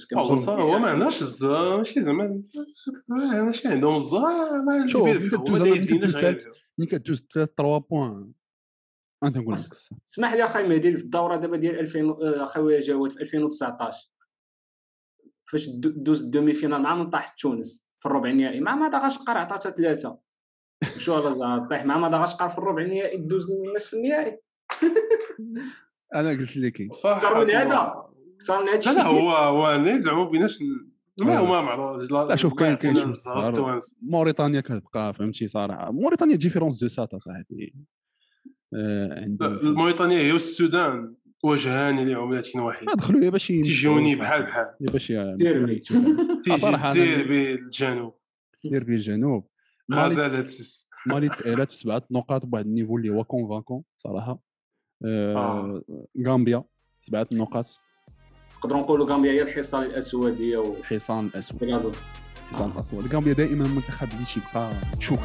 فاش 0.00 0.48
هو 0.48 0.78
ما 0.78 0.88
عندناش 0.88 1.22
الزهر 1.22 1.76
ماشي 1.76 2.02
زعما 2.02 2.42
آه، 3.10 3.42
ماشي 3.42 3.68
عندهم 3.68 3.96
الزهر 3.96 4.62
ما 4.62 4.86
شوف،. 4.88 5.02
ملي 6.78 6.86
كدوز 6.86 7.26
3 7.34 7.52
3 7.56 7.78
points. 7.78 8.32
انت 9.24 9.38
نقول 9.38 9.54
لك. 9.54 9.60
اسمح 10.12 10.32
لي 10.34 10.44
أخي 10.44 10.62
مهدي 10.62 10.96
في 10.96 11.02
الدورة 11.04 11.36
دابا 11.36 11.56
ديال 11.56 11.78
2000 11.78 12.10
آه، 12.10 12.44
اخويا 12.44 12.80
جواد 12.80 13.10
في 13.10 13.20
2019 13.20 14.10
فاش 15.52 15.68
دو- 15.68 15.90
دوز 15.90 16.22
ال 16.22 16.52
demi-finale 16.52 16.82
مع 16.82 16.94
من 16.94 17.10
طاحت 17.10 17.38
تونس 17.38 17.88
في 17.98 18.06
الربع 18.06 18.30
النهائي 18.30 18.60
مع 18.60 18.76
مدغشقر 18.76 19.38
عطاتها 19.38 19.70
ثلاثة 19.70 20.18
شو 20.98 21.14
هذا 21.14 21.34
زعما 21.34 21.68
طيح. 21.70 21.84
مع 21.84 21.98
مدغشقر 21.98 22.48
في 22.48 22.58
الربع 22.58 22.82
النهائي 22.82 23.16
دوز 23.18 23.50
للنصف 23.52 23.94
النهائي. 23.94 24.40
أنا 26.14 26.30
قلت 26.30 26.56
لك. 26.56 26.92
صح 26.94 27.24
هذا. 27.24 28.15
لا 28.48 28.72
هادشي 28.74 28.90
لا 28.90 29.06
هو 29.06 29.30
هو 29.30 29.96
زعما 29.98 30.24
بيناش 30.24 30.58
ما 31.20 31.38
هما 31.40 31.60
مع 31.60 32.24
لا 32.24 32.36
شوف 32.36 32.54
كاين 32.54 32.76
كاين 32.76 32.94
شوف 32.96 33.16
موريتانيا 34.02 34.60
كتبقى 34.60 35.14
فهمتي 35.14 35.48
صراحة 35.48 35.92
موريتانيا 35.92 36.36
ديفيرونس 36.36 36.80
دو 36.80 36.88
سات 36.88 37.14
اصاحبي 37.14 37.74
آه، 38.74 39.36
موريتانيا 39.62 40.18
هي 40.18 40.32
والسودان 40.32 41.14
وجهان 41.44 42.08
لعملة 42.08 42.42
واحدة 42.56 42.86
ما 42.86 42.94
دخلوا 42.94 43.24
يا 43.24 43.30
باش 43.30 43.46
تيجوني 43.46 44.16
بحال 44.16 44.42
بحال. 44.42 44.66
يا 44.80 44.90
باش 44.90 45.12
ديربي. 45.12 45.78
تيجي 46.44 46.58
صراحة 46.58 46.90
أنا- 46.92 46.94
دير 46.94 47.28
بالجنوب 47.28 48.14
دير 48.64 48.84
بيه 48.84 48.94
الجنوب. 48.94 49.48
مالي 49.88 50.02
غزالة 50.02 50.46
سيس 50.46 50.88
مالي 51.06 51.30
في 51.30 51.54
سبعه 51.70 52.02
نقاط 52.10 52.46
بواحد 52.46 52.66
النيفو 52.66 52.96
اللي 52.96 53.08
هو 53.10 53.24
كونفانكون 53.24 53.82
صراحة. 53.98 54.42
آه، 55.04 55.82
غامبيا 56.26 56.64
سبعة 57.00 57.26
نقاط. 57.32 57.80
نقدروا 58.58 58.80
نقولوا 58.82 59.10
غامبيا 59.10 59.32
هي 59.32 59.42
الحصان 59.42 59.82
الاسود 59.82 60.40
هي 60.40 60.56
الحصان 60.58 61.26
الأسود. 61.26 61.62
الحصان 62.50 62.70
الأسود. 62.70 63.14
غامبيا 63.14 63.32
دائما 63.32 63.64
منتخب 63.68 64.08
اللي 64.14 64.24
تيبقى 64.34 64.70
شوكه 65.00 65.22